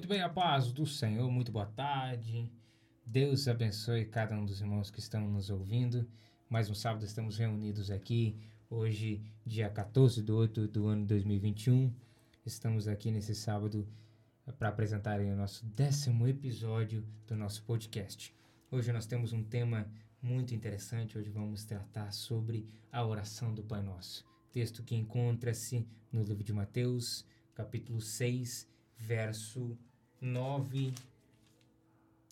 Muito 0.00 0.08
bem, 0.08 0.22
a 0.22 0.30
paz 0.30 0.72
do 0.72 0.86
Senhor, 0.86 1.30
muito 1.30 1.52
boa 1.52 1.66
tarde. 1.66 2.50
Deus 3.04 3.46
abençoe 3.46 4.06
cada 4.06 4.34
um 4.34 4.46
dos 4.46 4.62
irmãos 4.62 4.90
que 4.90 4.98
estão 4.98 5.28
nos 5.28 5.50
ouvindo. 5.50 6.08
Mais 6.48 6.70
um 6.70 6.74
sábado 6.74 7.04
estamos 7.04 7.36
reunidos 7.36 7.90
aqui, 7.90 8.34
hoje, 8.70 9.22
dia 9.44 9.68
14 9.68 10.22
de 10.22 10.32
8 10.32 10.68
do 10.68 10.86
ano 10.86 11.04
2021. 11.04 11.92
Estamos 12.46 12.88
aqui 12.88 13.10
nesse 13.10 13.34
sábado 13.34 13.86
para 14.58 14.70
apresentar 14.70 15.20
o 15.20 15.36
nosso 15.36 15.66
décimo 15.66 16.26
episódio 16.26 17.06
do 17.26 17.36
nosso 17.36 17.62
podcast. 17.64 18.34
Hoje 18.70 18.90
nós 18.94 19.04
temos 19.04 19.34
um 19.34 19.44
tema 19.44 19.86
muito 20.22 20.54
interessante. 20.54 21.18
Hoje 21.18 21.28
vamos 21.28 21.66
tratar 21.66 22.10
sobre 22.14 22.66
a 22.90 23.04
oração 23.04 23.52
do 23.52 23.62
Pai 23.62 23.82
Nosso. 23.82 24.24
Texto 24.50 24.82
que 24.82 24.96
encontra-se 24.96 25.86
no 26.10 26.22
livro 26.22 26.42
de 26.42 26.54
Mateus, 26.54 27.26
capítulo 27.54 28.00
6, 28.00 28.66
verso 28.96 29.76
9 30.20 30.92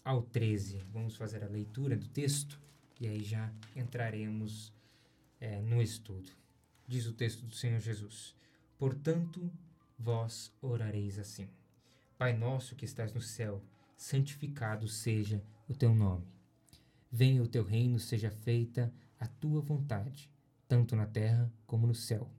ao 0.04 0.20
13. 0.20 0.84
Vamos 0.92 1.16
fazer 1.16 1.42
a 1.42 1.48
leitura 1.48 1.96
do 1.96 2.06
texto 2.08 2.60
e 3.00 3.08
aí 3.08 3.24
já 3.24 3.50
entraremos 3.74 4.72
é, 5.40 5.60
no 5.62 5.80
estudo. 5.80 6.30
Diz 6.86 7.06
o 7.06 7.14
texto 7.14 7.46
do 7.46 7.54
Senhor 7.54 7.80
Jesus: 7.80 8.36
Portanto, 8.78 9.50
vós 9.98 10.52
orareis 10.60 11.18
assim: 11.18 11.48
Pai 12.18 12.36
nosso 12.36 12.76
que 12.76 12.84
estás 12.84 13.14
no 13.14 13.22
céu, 13.22 13.62
santificado 13.96 14.86
seja 14.86 15.42
o 15.66 15.74
teu 15.74 15.94
nome. 15.94 16.26
Venha 17.10 17.42
o 17.42 17.48
teu 17.48 17.64
reino, 17.64 17.98
seja 17.98 18.30
feita 18.30 18.92
a 19.18 19.26
tua 19.26 19.62
vontade, 19.62 20.30
tanto 20.68 20.94
na 20.94 21.06
terra 21.06 21.50
como 21.66 21.86
no 21.86 21.94
céu. 21.94 22.30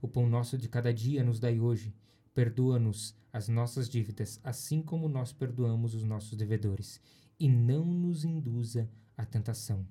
O 0.00 0.08
pão 0.08 0.26
nosso 0.26 0.56
de 0.56 0.68
cada 0.68 0.94
dia 0.94 1.22
nos 1.22 1.38
dai 1.38 1.60
hoje 1.60 1.94
Perdoa-nos 2.34 3.14
as 3.32 3.48
nossas 3.48 3.88
dívidas, 3.88 4.40
assim 4.42 4.82
como 4.82 5.08
nós 5.08 5.32
perdoamos 5.32 5.94
os 5.94 6.04
nossos 6.04 6.36
devedores. 6.36 7.00
E 7.38 7.48
não 7.48 7.84
nos 7.84 8.24
induza 8.24 8.90
à 9.16 9.24
tentação, 9.24 9.86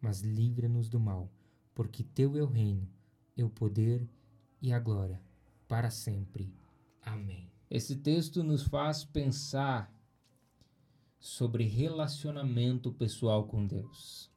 mas 0.00 0.20
livra-nos 0.20 0.88
do 0.88 1.00
mal, 1.00 1.30
porque 1.74 2.02
Teu 2.02 2.36
é 2.36 2.42
o 2.42 2.46
reino, 2.46 2.88
é 3.36 3.44
o 3.44 3.48
poder 3.48 4.06
e 4.60 4.72
a 4.72 4.78
glória, 4.78 5.20
para 5.66 5.90
sempre. 5.90 6.52
Amém. 7.02 7.50
Esse 7.70 7.96
texto 7.96 8.42
nos 8.42 8.62
faz 8.62 9.04
pensar 9.04 9.92
sobre 11.18 11.64
relacionamento 11.64 12.92
pessoal 12.92 13.46
com 13.46 13.66
Deus. 13.66 14.30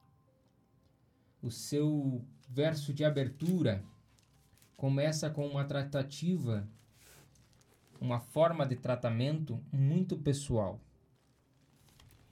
O 1.41 1.51
seu 1.51 2.25
verso 2.49 2.93
de 2.93 3.03
abertura 3.03 3.83
começa 4.75 5.29
com 5.29 5.45
uma 5.47 5.65
tratativa 5.65 6.67
uma 7.99 8.19
forma 8.19 8.65
de 8.65 8.75
tratamento 8.75 9.59
muito 9.71 10.17
pessoal. 10.17 10.79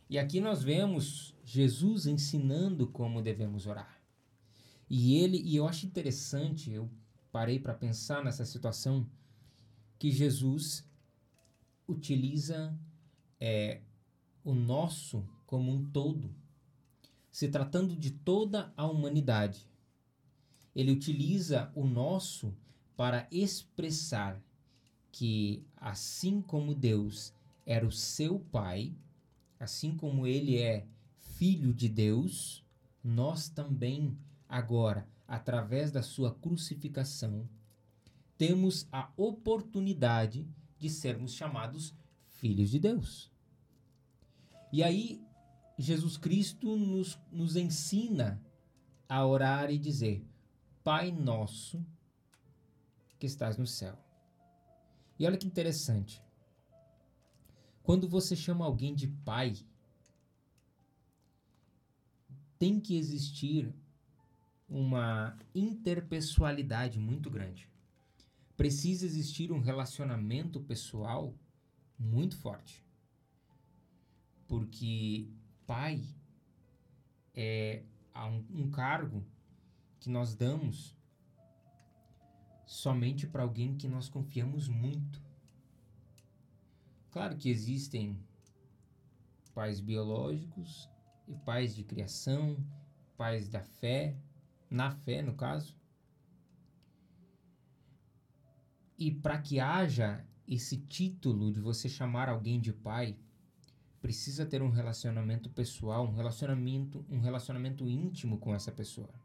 E 0.09 0.19
aqui 0.19 0.39
nós 0.39 0.63
vemos 0.63 1.35
Jesus 1.44 2.05
ensinando 2.05 2.88
como 2.88 3.21
devemos 3.21 3.66
orar. 3.66 3.99
E 4.89 5.16
ele, 5.16 5.41
e 5.41 5.55
eu 5.55 5.67
acho 5.67 5.86
interessante, 5.86 6.71
eu 6.71 6.89
parei 7.31 7.59
para 7.59 7.73
pensar 7.73 8.23
nessa 8.23 8.45
situação, 8.45 9.05
que 9.97 10.11
Jesus 10.11 10.88
utiliza 11.88 12.77
é, 13.39 13.81
o 14.43 14.53
nosso 14.53 15.27
como 15.45 15.71
um 15.71 15.83
todo, 15.86 16.33
se 17.31 17.47
tratando 17.47 17.95
de 17.95 18.11
toda 18.11 18.71
a 18.77 18.86
humanidade. 18.86 19.67
Ele 20.75 20.91
utiliza 20.91 21.71
o 21.75 21.86
nosso 21.86 22.53
para 22.95 23.27
expressar 23.31 24.41
que 25.16 25.66
assim 25.77 26.41
como 26.41 26.75
Deus 26.75 27.33
era 27.66 27.88
o 27.88 27.91
seu 27.91 28.38
pai, 28.38 28.94
assim 29.58 29.95
como 29.95 30.27
ele 30.27 30.58
é 30.58 30.86
filho 31.37 31.73
de 31.73 31.87
Deus, 31.87 32.65
nós 33.02 33.48
também 33.48 34.17
agora, 34.48 35.08
através 35.26 35.89
da 35.89 36.03
sua 36.03 36.36
crucificação, 36.36 37.48
temos 38.37 38.89
a 38.92 39.09
oportunidade 39.15 40.45
de 40.77 40.89
sermos 40.89 41.32
chamados 41.32 41.95
filhos 42.27 42.70
de 42.70 42.77
Deus. 42.77 43.32
E 44.70 44.83
aí, 44.83 45.23
Jesus 45.80 46.17
Cristo 46.17 46.76
nos, 46.76 47.17
nos 47.32 47.55
ensina 47.55 48.43
a 49.08 49.26
orar 49.26 49.71
e 49.71 49.77
dizer: 49.77 50.27
Pai 50.83 51.09
nosso 51.09 51.82
que 53.17 53.26
estás 53.26 53.58
no 53.58 53.65
céu. 53.65 54.05
E 55.17 55.26
olha 55.26 55.37
que 55.37 55.48
interessante. 55.48 56.21
Quando 57.83 58.08
você 58.08 58.36
chama 58.36 58.65
alguém 58.65 58.93
de 58.95 59.08
pai, 59.08 59.53
tem 62.58 62.80
que 62.80 62.98
existir 62.98 63.73
uma 64.67 65.37
interpessoalidade 65.53 66.99
muito 66.99 67.30
grande. 67.30 67.70
Precisa 68.58 69.05
existir 69.05 69.52
um 69.52 69.59
relacionamento 69.59 70.59
pessoal 70.61 71.36
muito 71.97 72.37
forte. 72.37 72.83
Porque 74.47 75.30
pai 75.65 76.03
é 77.33 77.83
um, 78.49 78.70
cargo 78.71 79.26
que 79.99 80.09
nós 80.09 80.36
damos 80.36 80.95
somente 82.65 83.27
para 83.27 83.43
alguém 83.43 83.76
que 83.76 83.87
nós 83.87 84.09
confiamos 84.09 84.67
muito. 84.67 85.21
Claro 87.11 87.37
que 87.37 87.49
existem 87.49 88.20
pais 89.53 89.80
biológicos 89.80 90.89
e 91.27 91.33
pais 91.33 91.76
de 91.76 91.83
criação, 91.83 92.58
pais 93.15 93.48
da 93.48 93.61
fé, 93.61 94.17
na 94.70 94.92
fé 94.92 95.21
no 95.21 95.33
caso. 95.36 95.76
E 98.97 99.11
para 99.11 99.42
que 99.42 99.59
haja 99.59 100.26
esse 100.47 100.77
título 100.77 101.52
de 101.52 101.59
você 101.59 101.89
chamar 101.89 102.30
alguém 102.30 102.59
de 102.59 102.71
pai, 102.71 103.17
precisa 104.02 104.45
ter 104.45 104.61
um 104.61 104.70
relacionamento 104.70 105.49
pessoal, 105.49 106.05
um 106.05 106.14
relacionamento, 106.14 107.03
um 107.09 107.20
relacionamento 107.20 107.89
íntimo 107.89 108.37
com 108.37 108.53
essa 108.53 108.71
pessoa. 108.71 109.24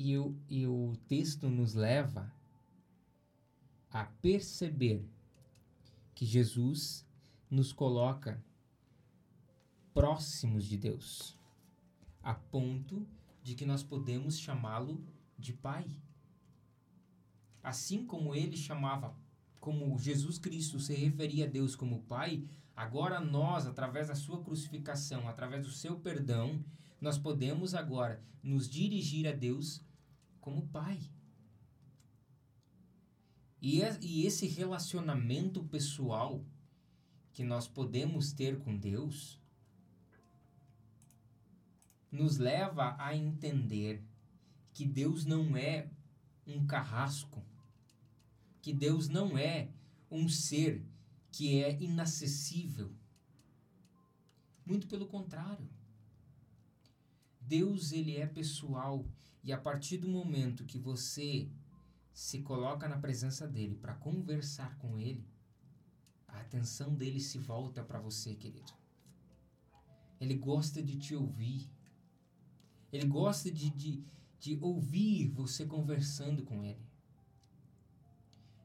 E 0.00 0.16
o, 0.16 0.32
e 0.48 0.64
o 0.64 0.96
texto 1.08 1.48
nos 1.48 1.74
leva 1.74 2.32
a 3.90 4.04
perceber 4.04 5.04
que 6.14 6.24
Jesus 6.24 7.04
nos 7.50 7.72
coloca 7.72 8.40
próximos 9.92 10.66
de 10.66 10.76
Deus, 10.76 11.36
a 12.22 12.32
ponto 12.32 13.04
de 13.42 13.56
que 13.56 13.66
nós 13.66 13.82
podemos 13.82 14.38
chamá-lo 14.38 15.04
de 15.36 15.52
Pai. 15.52 15.84
Assim 17.60 18.06
como 18.06 18.36
ele 18.36 18.56
chamava, 18.56 19.16
como 19.58 19.98
Jesus 19.98 20.38
Cristo 20.38 20.78
se 20.78 20.94
referia 20.94 21.44
a 21.44 21.50
Deus 21.50 21.74
como 21.74 22.04
Pai, 22.04 22.44
agora 22.76 23.18
nós, 23.18 23.66
através 23.66 24.06
da 24.06 24.14
sua 24.14 24.44
crucificação, 24.44 25.28
através 25.28 25.66
do 25.66 25.72
seu 25.72 25.98
perdão, 25.98 26.64
nós 27.00 27.18
podemos 27.18 27.74
agora 27.74 28.22
nos 28.40 28.70
dirigir 28.70 29.26
a 29.26 29.32
Deus 29.32 29.82
como 30.48 30.66
pai. 30.68 30.98
E, 33.60 33.82
e 34.00 34.24
esse 34.24 34.46
relacionamento 34.46 35.62
pessoal 35.64 36.42
que 37.34 37.44
nós 37.44 37.68
podemos 37.68 38.32
ter 38.32 38.58
com 38.58 38.74
Deus 38.74 39.38
nos 42.10 42.38
leva 42.38 42.96
a 42.98 43.14
entender 43.14 44.02
que 44.72 44.86
Deus 44.86 45.26
não 45.26 45.54
é 45.54 45.90
um 46.46 46.66
carrasco, 46.66 47.44
que 48.62 48.72
Deus 48.72 49.06
não 49.06 49.36
é 49.36 49.68
um 50.10 50.30
ser 50.30 50.82
que 51.30 51.62
é 51.62 51.78
inacessível. 51.78 52.90
Muito 54.64 54.86
pelo 54.86 55.06
contrário. 55.06 55.68
Deus 57.38 57.92
ele 57.92 58.16
é 58.16 58.26
pessoal 58.26 59.04
e 59.42 59.52
a 59.52 59.58
partir 59.58 59.98
do 59.98 60.08
momento 60.08 60.64
que 60.64 60.78
você 60.78 61.48
se 62.12 62.40
coloca 62.40 62.88
na 62.88 62.98
presença 62.98 63.46
dele 63.46 63.76
para 63.76 63.94
conversar 63.94 64.76
com 64.78 64.98
ele, 64.98 65.24
a 66.26 66.40
atenção 66.40 66.94
dele 66.94 67.20
se 67.20 67.38
volta 67.38 67.82
para 67.82 68.00
você, 68.00 68.34
querido. 68.34 68.72
Ele 70.20 70.34
gosta 70.34 70.82
de 70.82 70.96
te 70.96 71.14
ouvir. 71.14 71.70
Ele 72.92 73.06
gosta 73.06 73.50
de, 73.50 73.70
de, 73.70 74.04
de 74.40 74.58
ouvir 74.60 75.28
você 75.28 75.64
conversando 75.64 76.42
com 76.42 76.64
ele. 76.64 76.84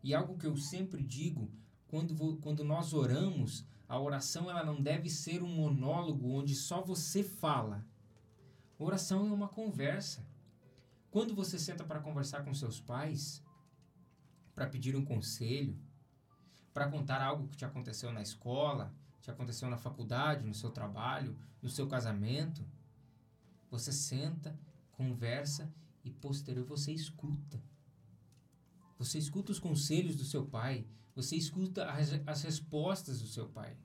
E 0.03 0.13
algo 0.13 0.37
que 0.37 0.47
eu 0.47 0.57
sempre 0.57 1.03
digo, 1.03 1.49
quando, 1.87 2.37
quando 2.37 2.63
nós 2.63 2.93
oramos, 2.93 3.63
a 3.87 3.99
oração 3.99 4.49
ela 4.49 4.63
não 4.63 4.81
deve 4.81 5.09
ser 5.09 5.43
um 5.43 5.55
monólogo 5.55 6.31
onde 6.31 6.55
só 6.55 6.81
você 6.81 7.23
fala. 7.23 7.85
Oração 8.79 9.27
é 9.27 9.31
uma 9.31 9.47
conversa. 9.47 10.25
Quando 11.13 11.35
você 11.35 11.59
senta 11.59 11.83
para 11.83 11.99
conversar 11.99 12.43
com 12.43 12.55
seus 12.55 12.79
pais, 12.79 13.43
para 14.55 14.65
pedir 14.65 14.95
um 14.95 15.05
conselho, 15.05 15.77
para 16.73 16.89
contar 16.89 17.21
algo 17.21 17.47
que 17.49 17.55
te 17.55 17.63
aconteceu 17.63 18.11
na 18.11 18.23
escola, 18.23 18.91
te 19.21 19.29
aconteceu 19.29 19.69
na 19.69 19.77
faculdade, 19.77 20.43
no 20.43 20.55
seu 20.55 20.71
trabalho, 20.71 21.37
no 21.61 21.69
seu 21.69 21.87
casamento. 21.87 22.65
Você 23.69 23.91
senta, 23.91 24.59
conversa 24.93 25.71
e 26.03 26.09
posterior 26.09 26.65
você 26.65 26.91
escuta. 26.91 27.61
Você 28.97 29.19
escuta 29.19 29.51
os 29.51 29.59
conselhos 29.59 30.15
do 30.15 30.25
seu 30.25 30.47
pai, 30.47 30.87
você 31.13 31.35
escuta 31.35 31.91
as, 31.91 32.09
as 32.25 32.41
respostas 32.41 33.21
do 33.21 33.27
seu 33.27 33.47
pai. 33.47 33.77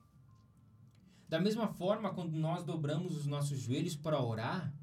Da 1.27 1.39
mesma 1.39 1.67
forma, 1.67 2.11
quando 2.11 2.31
nós 2.31 2.63
dobramos 2.63 3.15
os 3.15 3.27
nossos 3.27 3.59
joelhos 3.59 3.95
para 3.95 4.19
orar, 4.19 4.73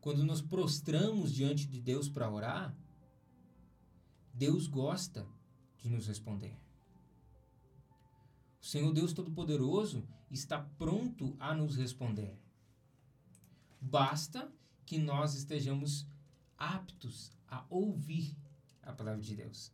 quando 0.00 0.24
nos 0.24 0.40
prostramos 0.40 1.32
diante 1.32 1.66
de 1.66 1.80
Deus 1.80 2.08
para 2.08 2.30
orar, 2.30 2.76
Deus 4.32 4.66
gosta 4.66 5.26
de 5.78 5.88
nos 5.88 6.06
responder. 6.06 6.56
O 8.60 8.66
Senhor 8.66 8.92
Deus 8.92 9.12
Todo-Poderoso 9.12 10.06
está 10.30 10.60
pronto 10.78 11.36
a 11.38 11.54
nos 11.54 11.76
responder. 11.76 12.38
Basta 13.80 14.50
que 14.84 14.98
nós 14.98 15.34
estejamos 15.34 16.06
aptos 16.56 17.30
a 17.46 17.64
ouvir 17.68 18.36
a 18.82 18.92
palavra 18.92 19.22
de 19.22 19.34
Deus. 19.34 19.72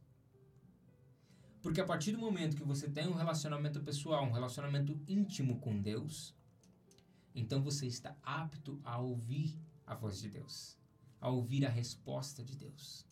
Porque 1.63 1.81
a 1.81 1.87
partir 1.87 2.13
do 2.13 2.19
momento 2.19 2.57
que 2.57 2.63
você 2.63 2.89
tem 2.89 3.09
um 3.09 3.15
relacionamento 3.15 3.81
pessoal, 3.81 4.25
um 4.25 4.33
relacionamento 4.33 5.01
íntimo 5.09 5.59
com 5.61 5.81
Deus, 5.81 6.35
então 7.35 7.63
você 7.63 7.87
está 7.87 8.17
apto 8.23 8.79
a 8.85 8.99
ouvir 8.99 9.59
a 9.87 9.95
voz 9.95 10.21
de 10.21 10.29
Deus, 10.29 10.79
a 11.21 11.29
ouvir 11.29 11.67
a 11.67 11.71
resposta 11.71 12.43
de 12.43 12.57
Deus. 12.57 13.07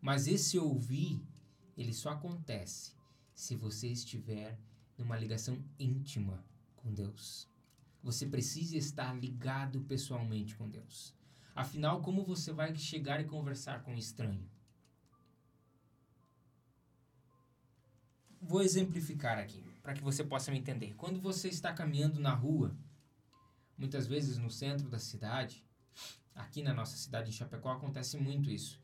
Mas 0.00 0.26
esse 0.26 0.58
ouvir, 0.58 1.26
ele 1.76 1.92
só 1.92 2.10
acontece 2.10 2.92
se 3.34 3.56
você 3.56 3.88
estiver 3.88 4.58
numa 4.96 5.16
ligação 5.16 5.62
íntima 5.78 6.44
com 6.76 6.92
Deus. 6.92 7.48
Você 8.02 8.26
precisa 8.26 8.76
estar 8.76 9.14
ligado 9.14 9.80
pessoalmente 9.82 10.54
com 10.56 10.68
Deus. 10.68 11.14
Afinal, 11.54 12.02
como 12.02 12.24
você 12.24 12.52
vai 12.52 12.74
chegar 12.74 13.20
e 13.20 13.24
conversar 13.24 13.82
com 13.82 13.92
um 13.92 13.98
estranho? 13.98 14.46
Vou 18.40 18.60
exemplificar 18.60 19.38
aqui, 19.38 19.64
para 19.82 19.94
que 19.94 20.02
você 20.02 20.22
possa 20.22 20.50
me 20.50 20.58
entender. 20.58 20.94
Quando 20.96 21.18
você 21.18 21.48
está 21.48 21.72
caminhando 21.72 22.20
na 22.20 22.34
rua, 22.34 22.76
muitas 23.78 24.06
vezes 24.06 24.36
no 24.36 24.50
centro 24.50 24.88
da 24.90 24.98
cidade, 24.98 25.64
aqui 26.34 26.62
na 26.62 26.74
nossa 26.74 26.96
cidade 26.96 27.30
em 27.30 27.32
Chapecó 27.32 27.72
acontece 27.72 28.16
muito 28.16 28.50
isso. 28.50 28.80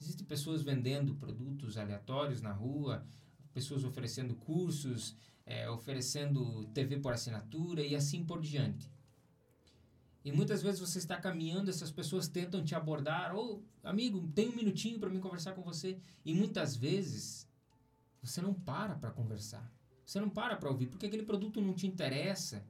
Existem 0.00 0.26
pessoas 0.26 0.62
vendendo 0.62 1.14
produtos 1.14 1.76
aleatórios 1.76 2.40
na 2.40 2.52
rua, 2.52 3.04
pessoas 3.52 3.84
oferecendo 3.84 4.34
cursos, 4.36 5.16
é, 5.44 5.68
oferecendo 5.68 6.66
TV 6.66 6.98
por 6.98 7.12
assinatura 7.12 7.82
e 7.82 7.96
assim 7.96 8.24
por 8.24 8.40
diante. 8.40 8.92
E 10.24 10.30
muitas 10.30 10.62
vezes 10.62 10.80
você 10.80 10.98
está 10.98 11.16
caminhando, 11.16 11.70
essas 11.70 11.90
pessoas 11.90 12.28
tentam 12.28 12.62
te 12.62 12.74
abordar, 12.74 13.34
ou 13.34 13.62
oh, 13.82 13.88
amigo, 13.88 14.28
tem 14.34 14.48
um 14.48 14.54
minutinho 14.54 14.98
para 14.98 15.08
mim 15.08 15.20
conversar 15.20 15.52
com 15.52 15.62
você. 15.62 15.98
E 16.24 16.34
muitas 16.34 16.76
vezes 16.76 17.48
você 18.22 18.42
não 18.42 18.52
para 18.52 18.94
para 18.94 19.10
conversar. 19.10 19.72
Você 20.04 20.20
não 20.20 20.28
para 20.28 20.56
para 20.56 20.70
ouvir, 20.70 20.86
porque 20.86 21.06
aquele 21.06 21.22
produto 21.22 21.60
não 21.60 21.74
te 21.74 21.86
interessa, 21.86 22.64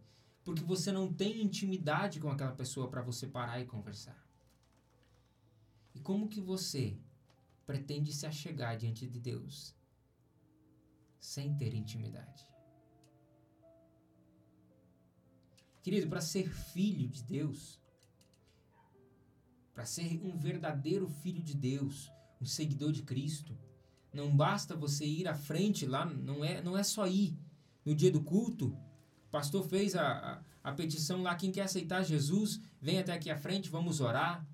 porque 0.45 0.63
você 0.63 0.91
não 0.91 1.13
tem 1.13 1.43
intimidade 1.43 2.21
com 2.21 2.31
aquela 2.31 2.53
pessoa 2.53 2.89
para 2.89 3.03
você 3.03 3.27
parar 3.27 3.61
e 3.61 3.67
conversar. 3.67 4.27
E 5.95 6.01
como 6.01 6.29
que 6.29 6.41
você 6.41 6.97
pretende 7.67 8.13
se 8.13 8.27
achegar 8.27 8.77
diante 8.77 9.07
de 9.07 9.19
Deus 9.19 9.75
sem 11.19 11.55
ter 11.57 11.75
intimidade? 11.75 12.47
Querido, 15.83 16.09
para 16.09 16.21
ser 16.21 16.49
filho 16.49 17.09
de 17.09 17.23
Deus, 17.23 17.81
para 19.73 19.85
ser 19.85 20.21
um 20.23 20.37
verdadeiro 20.37 21.09
filho 21.09 21.43
de 21.43 21.55
Deus, 21.55 22.11
um 22.41 22.45
seguidor 22.45 22.93
de 22.93 23.03
Cristo, 23.03 23.57
não 24.13 24.37
basta 24.37 24.75
você 24.75 25.07
ir 25.07 25.29
à 25.29 25.35
frente 25.35 25.87
lá, 25.87 26.05
não 26.05 26.45
é, 26.45 26.63
não 26.63 26.77
é 26.77 26.83
só 26.83 27.07
ir. 27.07 27.39
No 27.85 27.95
dia 27.95 28.11
do 28.11 28.23
culto, 28.23 28.77
pastor 29.31 29.67
fez 29.67 29.95
a, 29.95 30.43
a, 30.63 30.71
a 30.71 30.73
petição 30.73 31.23
lá, 31.23 31.35
quem 31.35 31.53
quer 31.53 31.63
aceitar 31.63 32.03
Jesus, 32.03 32.61
vem 32.81 32.99
até 32.99 33.13
aqui 33.13 33.31
à 33.31 33.37
frente, 33.37 33.71
vamos 33.71 34.01
orar. 34.01 34.47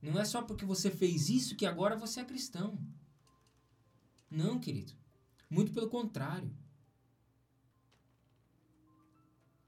Não 0.00 0.18
é 0.18 0.24
só 0.24 0.42
porque 0.42 0.64
você 0.64 0.90
fez 0.90 1.28
isso 1.28 1.56
que 1.56 1.66
agora 1.66 1.96
você 1.96 2.20
é 2.20 2.24
cristão. 2.24 2.78
Não, 4.30 4.58
querido. 4.58 4.92
Muito 5.48 5.72
pelo 5.72 5.88
contrário. 5.88 6.56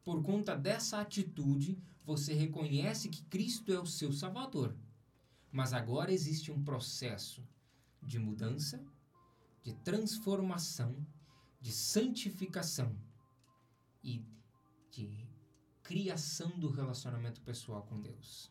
Por 0.02 0.22
conta 0.22 0.56
dessa 0.56 1.00
atitude, 1.00 1.78
você 2.04 2.32
reconhece 2.32 3.08
que 3.08 3.24
Cristo 3.24 3.72
é 3.72 3.78
o 3.78 3.86
seu 3.86 4.12
Salvador. 4.12 4.74
Mas 5.50 5.72
agora 5.72 6.12
existe 6.12 6.50
um 6.50 6.62
processo 6.64 7.46
de 8.02 8.18
mudança, 8.18 8.82
de 9.62 9.74
transformação, 9.74 11.06
de 11.60 11.72
santificação 11.72 12.96
e 14.02 14.24
de 14.90 15.26
criação 15.82 16.50
do 16.58 16.70
relacionamento 16.70 17.40
pessoal 17.40 17.82
com 17.82 18.00
Deus. 18.00 18.50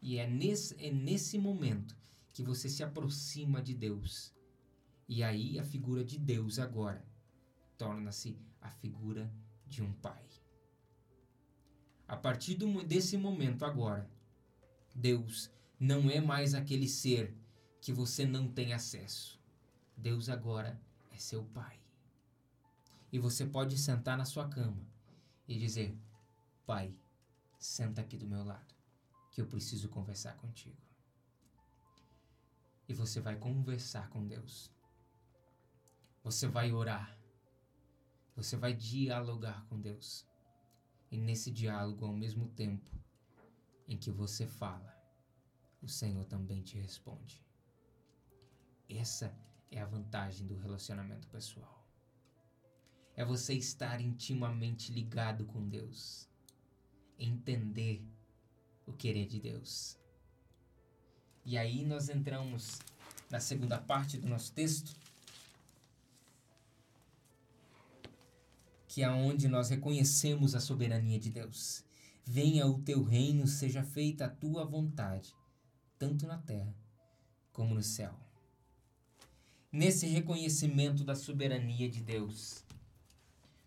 E 0.00 0.18
é 0.18 0.28
nesse, 0.28 0.74
é 0.84 0.90
nesse 0.90 1.38
momento 1.38 1.96
que 2.32 2.42
você 2.42 2.68
se 2.68 2.82
aproxima 2.82 3.62
de 3.62 3.74
Deus. 3.74 4.34
E 5.08 5.22
aí 5.22 5.58
a 5.58 5.64
figura 5.64 6.04
de 6.04 6.18
Deus 6.18 6.58
agora 6.58 7.04
torna-se 7.78 8.38
a 8.60 8.70
figura 8.70 9.32
de 9.66 9.82
um 9.82 9.92
pai. 9.92 10.24
A 12.06 12.16
partir 12.16 12.54
do, 12.54 12.82
desse 12.84 13.16
momento 13.16 13.64
agora, 13.64 14.08
Deus 14.94 15.50
não 15.80 16.10
é 16.10 16.20
mais 16.20 16.54
aquele 16.54 16.88
ser 16.88 17.34
que 17.80 17.92
você 17.92 18.24
não 18.24 18.48
tem 18.48 18.72
acesso. 18.72 19.40
Deus 19.96 20.28
agora 20.28 20.80
é 21.12 21.18
seu 21.18 21.44
Pai. 21.44 21.83
E 23.14 23.18
você 23.20 23.46
pode 23.46 23.78
sentar 23.78 24.18
na 24.18 24.24
sua 24.24 24.48
cama 24.48 24.84
e 25.46 25.56
dizer: 25.56 25.96
Pai, 26.66 26.92
senta 27.56 28.00
aqui 28.00 28.16
do 28.16 28.26
meu 28.26 28.42
lado, 28.42 28.74
que 29.30 29.40
eu 29.40 29.46
preciso 29.46 29.88
conversar 29.88 30.36
contigo. 30.38 30.76
E 32.88 32.92
você 32.92 33.20
vai 33.20 33.36
conversar 33.36 34.10
com 34.10 34.26
Deus. 34.26 34.68
Você 36.24 36.48
vai 36.48 36.72
orar. 36.72 37.16
Você 38.34 38.56
vai 38.56 38.74
dialogar 38.74 39.64
com 39.68 39.80
Deus. 39.80 40.26
E 41.08 41.16
nesse 41.16 41.52
diálogo, 41.52 42.04
ao 42.04 42.12
mesmo 42.12 42.48
tempo 42.48 42.90
em 43.86 43.96
que 43.96 44.10
você 44.10 44.44
fala, 44.44 44.92
o 45.80 45.86
Senhor 45.86 46.24
também 46.24 46.62
te 46.62 46.76
responde. 46.80 47.46
Essa 48.88 49.32
é 49.70 49.80
a 49.80 49.86
vantagem 49.86 50.48
do 50.48 50.56
relacionamento 50.56 51.28
pessoal. 51.28 51.83
É 53.16 53.24
você 53.24 53.54
estar 53.54 54.00
intimamente 54.00 54.92
ligado 54.92 55.44
com 55.44 55.68
Deus, 55.68 56.28
entender 57.18 58.02
o 58.86 58.92
querer 58.92 59.26
de 59.26 59.40
Deus. 59.40 59.96
E 61.44 61.56
aí 61.56 61.84
nós 61.84 62.08
entramos 62.08 62.78
na 63.30 63.38
segunda 63.38 63.78
parte 63.78 64.18
do 64.18 64.28
nosso 64.28 64.52
texto, 64.52 64.96
que 68.88 69.02
é 69.02 69.10
onde 69.10 69.48
nós 69.48 69.70
reconhecemos 69.70 70.54
a 70.54 70.60
soberania 70.60 71.18
de 71.18 71.30
Deus. 71.30 71.84
Venha 72.24 72.66
o 72.66 72.82
teu 72.82 73.02
reino, 73.02 73.46
seja 73.46 73.82
feita 73.82 74.26
a 74.26 74.30
tua 74.30 74.64
vontade, 74.64 75.34
tanto 75.98 76.26
na 76.26 76.38
terra 76.38 76.74
como 77.52 77.74
no 77.74 77.82
céu 77.82 78.24
nesse 79.74 80.06
reconhecimento 80.06 81.02
da 81.02 81.16
soberania 81.16 81.88
de 81.90 82.00
Deus. 82.00 82.63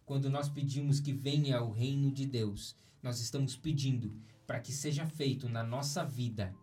Quando 0.08 0.30
nós 0.30 0.48
pedimos 0.48 1.02
que 1.02 1.12
venha 1.12 1.62
o 1.62 1.70
reino 1.70 2.10
de 2.10 2.26
Deus, 2.26 2.78
nós 3.04 3.20
estamos 3.20 3.58
pedindo 3.58 4.16
para 4.48 4.62
que 4.62 4.72
seja 4.72 5.06
feito 5.06 5.50
na 5.50 5.62
nossa 5.62 6.06
vida 6.06 6.56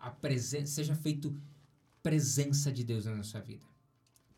a 0.00 0.10
presença, 0.10 0.72
seja 0.72 0.94
feito 0.94 1.38
presença 2.02 2.72
de 2.72 2.82
Deus 2.82 3.04
na 3.04 3.14
nossa 3.14 3.42
vida. 3.42 3.62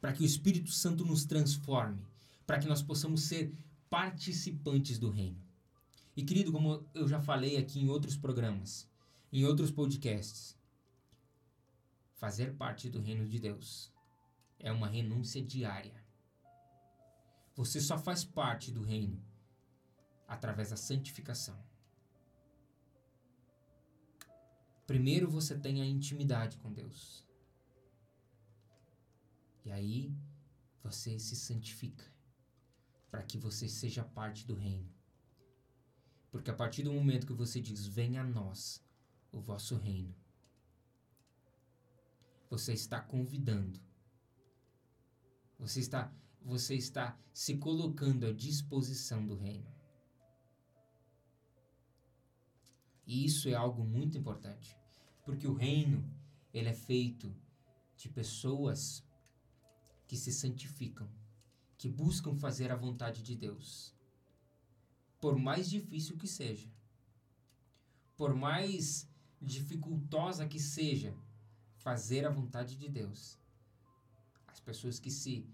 Para 0.01 0.13
que 0.13 0.25
o 0.25 0.27
Espírito 0.27 0.73
Santo 0.73 1.05
nos 1.05 1.25
transforme, 1.25 2.05
para 2.45 2.59
que 2.59 2.67
nós 2.67 2.83
possamos 2.83 3.23
ser 3.23 3.55
participantes 3.89 4.99
do 4.99 5.11
reino. 5.11 5.41
E 6.17 6.25
querido, 6.25 6.51
como 6.51 6.85
eu 6.95 7.07
já 7.07 7.21
falei 7.21 7.57
aqui 7.57 7.79
em 7.79 7.89
outros 7.89 8.17
programas, 8.17 8.91
em 9.33 9.45
outros 9.45 9.71
podcasts, 9.71 10.59
fazer 12.17 12.55
parte 12.55 12.91
do 12.91 13.01
reino 13.01 13.29
de 13.29 13.39
Deus 13.39 13.93
é 14.59 14.73
uma 14.73 14.89
renúncia 14.89 15.41
diária. 15.41 16.08
Você 17.59 17.81
só 17.81 17.99
faz 17.99 18.25
parte 18.25 18.71
do 18.71 18.83
reino 18.83 19.21
através 20.29 20.71
da 20.71 20.77
santificação. 20.77 21.61
Primeiro 24.87 25.29
você 25.29 25.59
tem 25.59 25.83
a 25.83 25.85
intimidade 25.85 26.57
com 26.59 26.73
Deus. 26.73 27.27
E 29.65 29.73
aí 29.73 30.17
você 30.85 31.19
se 31.19 31.35
santifica 31.35 32.05
para 33.11 33.25
que 33.25 33.37
você 33.37 33.69
seja 33.69 34.05
parte 34.05 34.47
do 34.47 34.55
reino. 34.55 34.89
Porque 36.31 36.53
a 36.53 36.55
partir 36.55 36.85
do 36.85 36.93
momento 36.93 37.27
que 37.27 37.33
você 37.33 37.61
diz: 37.61 37.85
Venha 37.89 38.21
a 38.21 38.25
nós 38.25 38.81
o 39.33 39.41
vosso 39.41 39.77
reino, 39.77 40.15
você 42.49 42.73
está 42.73 43.01
convidando, 43.01 43.81
você 45.59 45.81
está, 45.81 46.15
você 46.43 46.75
está 46.75 47.19
se 47.33 47.57
colocando 47.57 48.27
à 48.27 48.33
disposição 48.33 49.27
do 49.27 49.37
reino. 49.37 49.67
E 53.07 53.25
isso 53.25 53.49
é 53.49 53.55
algo 53.55 53.85
muito 53.85 54.19
importante, 54.19 54.77
porque 55.25 55.47
o 55.47 55.55
reino 55.55 56.05
ele 56.53 56.69
é 56.69 56.75
feito 56.75 57.35
de 57.97 58.09
pessoas 58.09 59.03
que 60.07 60.17
se 60.17 60.33
santificam, 60.33 61.09
que 61.77 61.89
buscam 61.89 62.35
fazer 62.35 62.71
a 62.71 62.77
vontade 62.77 63.23
de 63.23 63.35
Deus. 63.35 63.95
Por 65.21 65.39
mais 65.39 65.69
difícil 65.69 66.17
que 66.17 66.27
seja, 66.27 66.71
por 68.17 68.35
mais 68.35 69.09
dificultosa 69.41 70.47
que 70.47 70.61
seja 70.61 71.17
fazer 71.77 72.27
a 72.27 72.31
vontade 72.31 72.77
de 72.77 72.89
Deus, 72.89 73.39
as 74.47 74.61
pessoas 74.61 74.99
que 74.99 75.11
se 75.11 75.47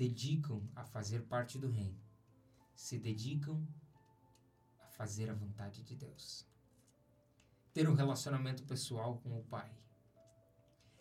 dedicam 0.00 0.62
a 0.74 0.82
fazer 0.82 1.24
parte 1.24 1.58
do 1.58 1.68
reino 1.68 2.00
se 2.74 2.98
dedicam 2.98 3.62
a 4.80 4.88
fazer 4.88 5.28
a 5.28 5.34
vontade 5.34 5.82
de 5.82 5.94
Deus. 5.94 6.46
Ter 7.74 7.86
um 7.86 7.92
relacionamento 7.92 8.64
pessoal 8.64 9.18
com 9.18 9.38
o 9.38 9.44
Pai 9.44 9.70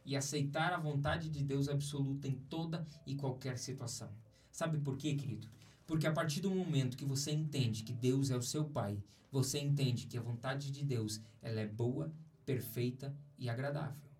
e 0.03 0.17
aceitar 0.17 0.73
a 0.73 0.77
vontade 0.77 1.29
de 1.29 1.41
Deus 1.41 1.69
absoluta 1.69 2.27
em 2.27 2.35
toda 2.49 2.85
e 3.05 3.15
qualquer 3.15 3.57
situação. 3.57 4.11
Sabe 4.51 4.77
por 4.77 4.97
quê, 4.97 5.15
querido? 5.15 5.49
Porque 5.87 6.05
a 6.05 6.11
partir 6.11 6.41
do 6.41 6.53
momento 6.53 6.97
que 6.97 7.05
você 7.05 7.31
entende 7.31 7.83
que 7.83 7.93
Deus 7.93 8.29
é 8.29 8.35
o 8.35 8.41
seu 8.41 8.65
Pai, 8.65 9.01
você 9.31 9.59
entende 9.59 10.07
que 10.07 10.17
a 10.17 10.21
vontade 10.21 10.69
de 10.69 10.83
Deus 10.83 11.21
ela 11.41 11.61
é 11.61 11.67
boa, 11.67 12.13
perfeita 12.45 13.15
e 13.37 13.49
agradável. 13.49 14.11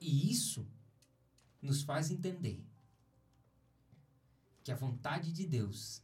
E 0.00 0.30
isso 0.30 0.66
nos 1.66 1.82
faz 1.82 2.10
entender 2.10 2.64
que 4.64 4.72
a 4.72 4.76
vontade 4.76 5.32
de 5.32 5.46
Deus 5.46 6.02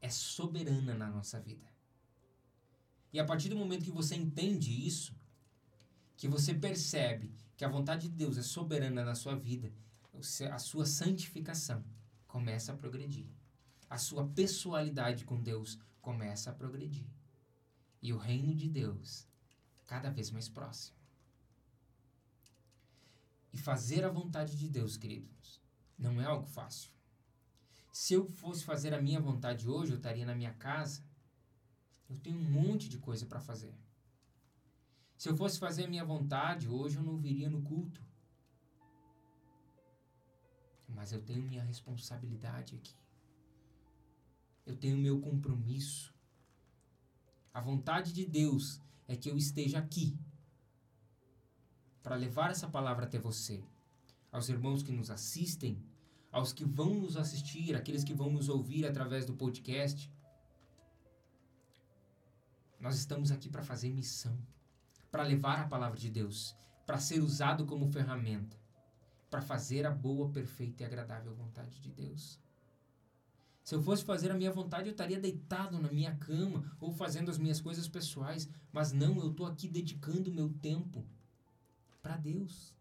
é 0.00 0.08
soberana 0.08 0.94
na 0.94 1.10
nossa 1.10 1.40
vida. 1.40 1.66
E 3.12 3.18
a 3.18 3.24
partir 3.24 3.48
do 3.48 3.56
momento 3.56 3.84
que 3.84 3.90
você 3.90 4.14
entende 4.14 4.70
isso, 4.86 5.14
que 6.16 6.28
você 6.28 6.54
percebe 6.54 7.34
que 7.56 7.64
a 7.64 7.68
vontade 7.68 8.08
de 8.08 8.14
Deus 8.14 8.38
é 8.38 8.42
soberana 8.42 9.04
na 9.04 9.14
sua 9.14 9.34
vida, 9.34 9.72
a 10.52 10.58
sua 10.58 10.86
santificação 10.86 11.84
começa 12.26 12.72
a 12.72 12.76
progredir. 12.76 13.26
A 13.88 13.98
sua 13.98 14.26
pessoalidade 14.28 15.24
com 15.24 15.40
Deus 15.40 15.78
começa 16.00 16.50
a 16.50 16.54
progredir. 16.54 17.06
E 18.02 18.12
o 18.12 18.18
reino 18.18 18.54
de 18.54 18.68
Deus 18.68 19.26
cada 19.86 20.10
vez 20.10 20.30
mais 20.30 20.48
próximo. 20.48 20.96
E 23.56 23.58
fazer 23.58 24.04
a 24.04 24.10
vontade 24.10 24.54
de 24.54 24.68
Deus, 24.68 24.98
queridos, 24.98 25.62
não 25.98 26.20
é 26.20 26.26
algo 26.26 26.46
fácil. 26.46 26.92
Se 27.90 28.12
eu 28.12 28.26
fosse 28.26 28.62
fazer 28.62 28.92
a 28.92 29.00
minha 29.00 29.18
vontade 29.18 29.66
hoje, 29.66 29.92
eu 29.92 29.96
estaria 29.96 30.26
na 30.26 30.34
minha 30.34 30.52
casa. 30.52 31.02
Eu 32.06 32.18
tenho 32.18 32.36
um 32.36 32.50
monte 32.50 32.86
de 32.86 32.98
coisa 32.98 33.24
para 33.24 33.40
fazer. 33.40 33.74
Se 35.16 35.30
eu 35.30 35.34
fosse 35.34 35.58
fazer 35.58 35.84
a 35.84 35.88
minha 35.88 36.04
vontade, 36.04 36.68
hoje 36.68 36.98
eu 36.98 37.02
não 37.02 37.16
viria 37.16 37.48
no 37.48 37.62
culto. 37.62 38.04
Mas 40.86 41.10
eu 41.12 41.22
tenho 41.22 41.42
minha 41.42 41.64
responsabilidade 41.64 42.76
aqui. 42.76 42.94
Eu 44.66 44.76
tenho 44.76 44.98
meu 44.98 45.18
compromisso. 45.18 46.14
A 47.54 47.60
vontade 47.62 48.12
de 48.12 48.26
Deus 48.26 48.82
é 49.08 49.16
que 49.16 49.30
eu 49.30 49.36
esteja 49.38 49.78
aqui 49.78 50.18
para 52.06 52.14
levar 52.14 52.52
essa 52.52 52.68
palavra 52.68 53.04
até 53.04 53.18
você, 53.18 53.64
aos 54.30 54.48
irmãos 54.48 54.80
que 54.80 54.92
nos 54.92 55.10
assistem, 55.10 55.82
aos 56.30 56.52
que 56.52 56.64
vão 56.64 56.94
nos 56.94 57.16
assistir, 57.16 57.74
aqueles 57.74 58.04
que 58.04 58.14
vão 58.14 58.30
nos 58.30 58.48
ouvir 58.48 58.86
através 58.86 59.26
do 59.26 59.34
podcast. 59.34 60.08
Nós 62.78 62.96
estamos 62.96 63.32
aqui 63.32 63.48
para 63.48 63.64
fazer 63.64 63.90
missão 63.90 64.38
para 65.10 65.24
levar 65.24 65.62
a 65.62 65.66
palavra 65.66 65.98
de 65.98 66.08
Deus, 66.08 66.54
para 66.86 67.00
ser 67.00 67.20
usado 67.20 67.66
como 67.66 67.90
ferramenta, 67.90 68.56
para 69.28 69.42
fazer 69.42 69.84
a 69.84 69.90
boa, 69.90 70.30
perfeita 70.30 70.84
e 70.84 70.86
agradável 70.86 71.34
vontade 71.34 71.80
de 71.80 71.90
Deus. 71.90 72.38
Se 73.64 73.74
eu 73.74 73.82
fosse 73.82 74.04
fazer 74.04 74.30
a 74.30 74.36
minha 74.36 74.52
vontade, 74.52 74.86
eu 74.86 74.92
estaria 74.92 75.18
deitado 75.18 75.80
na 75.80 75.90
minha 75.90 76.14
cama 76.14 76.72
ou 76.78 76.92
fazendo 76.92 77.32
as 77.32 77.38
minhas 77.38 77.60
coisas 77.60 77.88
pessoais, 77.88 78.48
mas 78.72 78.92
não, 78.92 79.18
eu 79.18 79.32
estou 79.32 79.44
aqui 79.44 79.66
dedicando 79.66 80.32
meu 80.32 80.48
tempo 80.50 81.04
para 82.06 82.16
Deus. 82.16 82.72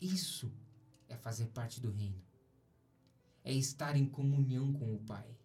Isso 0.00 0.52
é 1.08 1.16
fazer 1.16 1.46
parte 1.46 1.80
do 1.80 1.92
reino. 1.92 2.20
É 3.44 3.52
estar 3.52 3.94
em 3.96 4.04
comunhão 4.04 4.72
com 4.72 4.92
o 4.92 4.98
Pai. 4.98 5.38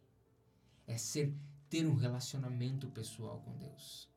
É 0.87 0.97
ser 0.97 1.31
ter 1.69 1.85
um 1.85 1.93
relacionamento 1.93 2.87
pessoal 2.87 3.39
com 3.41 3.55
Deus. 3.55 4.09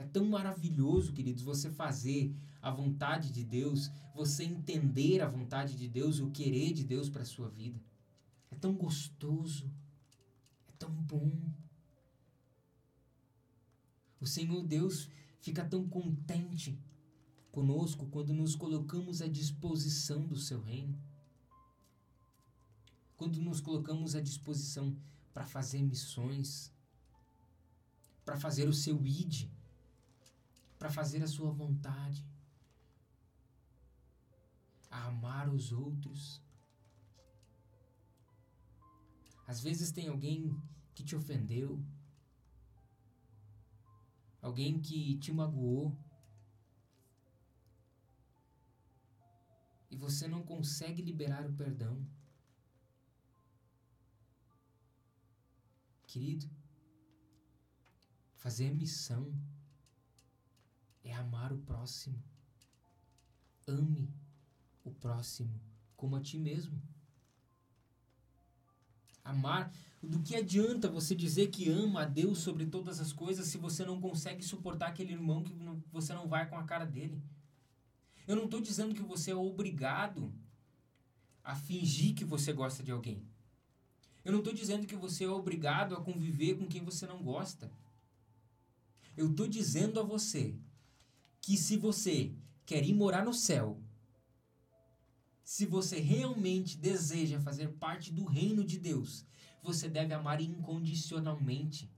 É 0.00 0.06
tão 0.06 0.24
maravilhoso, 0.24 1.12
queridos, 1.12 1.44
você 1.44 1.70
fazer 1.70 2.34
a 2.60 2.72
vontade 2.72 3.30
de 3.30 3.44
Deus, 3.44 3.88
você 4.16 4.42
entender 4.42 5.20
a 5.20 5.28
vontade 5.28 5.76
de 5.76 5.88
Deus, 5.88 6.18
o 6.18 6.32
querer 6.32 6.72
de 6.72 6.82
Deus 6.82 7.08
para 7.08 7.24
sua 7.24 7.48
vida. 7.48 7.80
É 8.50 8.56
tão 8.56 8.74
gostoso, 8.74 9.70
é 10.66 10.72
tão 10.76 10.90
bom. 10.90 11.30
O 14.22 14.26
Senhor 14.26 14.62
Deus 14.62 15.10
fica 15.40 15.62
tão 15.62 15.86
contente 15.86 16.78
conosco 17.50 18.06
quando 18.06 18.32
nos 18.32 18.54
colocamos 18.54 19.20
à 19.20 19.28
disposição 19.28 20.24
do 20.24 20.36
seu 20.36 20.62
reino 20.62 20.98
quando 23.22 23.40
nos 23.40 23.60
colocamos 23.60 24.16
à 24.16 24.20
disposição 24.20 24.96
para 25.32 25.46
fazer 25.46 25.80
missões, 25.80 26.72
para 28.24 28.36
fazer 28.36 28.68
o 28.68 28.72
seu 28.72 29.06
id, 29.06 29.48
para 30.76 30.90
fazer 30.90 31.22
a 31.22 31.28
sua 31.28 31.52
vontade, 31.52 32.26
a 34.90 35.06
amar 35.06 35.48
os 35.48 35.70
outros. 35.70 36.42
Às 39.46 39.60
vezes 39.60 39.92
tem 39.92 40.08
alguém 40.08 40.60
que 40.92 41.04
te 41.04 41.14
ofendeu, 41.14 41.80
alguém 44.42 44.80
que 44.80 45.16
te 45.18 45.32
magoou, 45.32 45.96
e 49.88 49.96
você 49.96 50.26
não 50.26 50.42
consegue 50.42 51.00
liberar 51.00 51.46
o 51.46 51.52
perdão. 51.52 52.04
Querido, 56.06 56.50
fazer 58.34 58.68
a 58.70 58.74
missão 58.74 59.32
é 61.04 61.14
amar 61.14 61.52
o 61.52 61.58
próximo. 61.58 62.22
Ame 63.66 64.12
o 64.82 64.90
próximo 64.90 65.60
como 65.96 66.16
a 66.16 66.20
ti 66.20 66.38
mesmo. 66.38 66.82
Amar. 69.24 69.72
Do 70.02 70.20
que 70.20 70.34
adianta 70.34 70.88
você 70.88 71.14
dizer 71.14 71.48
que 71.48 71.70
ama 71.70 72.02
a 72.02 72.04
Deus 72.04 72.40
sobre 72.40 72.66
todas 72.66 72.98
as 72.98 73.12
coisas 73.12 73.46
se 73.46 73.56
você 73.56 73.84
não 73.84 74.00
consegue 74.00 74.42
suportar 74.42 74.88
aquele 74.88 75.12
irmão 75.12 75.44
que 75.44 75.54
não, 75.54 75.82
você 75.92 76.12
não 76.12 76.26
vai 76.26 76.48
com 76.48 76.56
a 76.56 76.64
cara 76.64 76.84
dele? 76.84 77.22
Eu 78.26 78.34
não 78.34 78.46
estou 78.46 78.60
dizendo 78.60 78.94
que 78.94 79.02
você 79.02 79.30
é 79.30 79.36
obrigado 79.36 80.32
a 81.44 81.54
fingir 81.54 82.14
que 82.14 82.24
você 82.24 82.52
gosta 82.52 82.82
de 82.82 82.90
alguém. 82.90 83.22
Eu 84.24 84.32
não 84.32 84.40
estou 84.40 84.52
dizendo 84.52 84.86
que 84.86 84.96
você 84.96 85.24
é 85.24 85.28
obrigado 85.28 85.94
a 85.94 86.00
conviver 86.00 86.56
com 86.56 86.66
quem 86.66 86.84
você 86.84 87.06
não 87.06 87.22
gosta. 87.22 87.70
Eu 89.16 89.30
estou 89.30 89.46
dizendo 89.46 90.00
a 90.00 90.02
você 90.02 90.54
que 91.40 91.56
se 91.56 91.76
você 91.76 92.32
quer 92.64 92.84
ir 92.84 92.94
morar 92.94 93.24
no 93.24 93.34
céu, 93.34 93.80
se 95.44 95.66
você 95.66 95.98
realmente 95.98 96.76
deseja 96.78 97.40
fazer 97.40 97.68
parte 97.72 98.12
do 98.12 98.24
reino 98.24 98.64
de 98.64 98.78
Deus, 98.78 99.26
você 99.62 99.88
deve 99.88 100.14
amar 100.14 100.40
incondicionalmente 100.40 101.90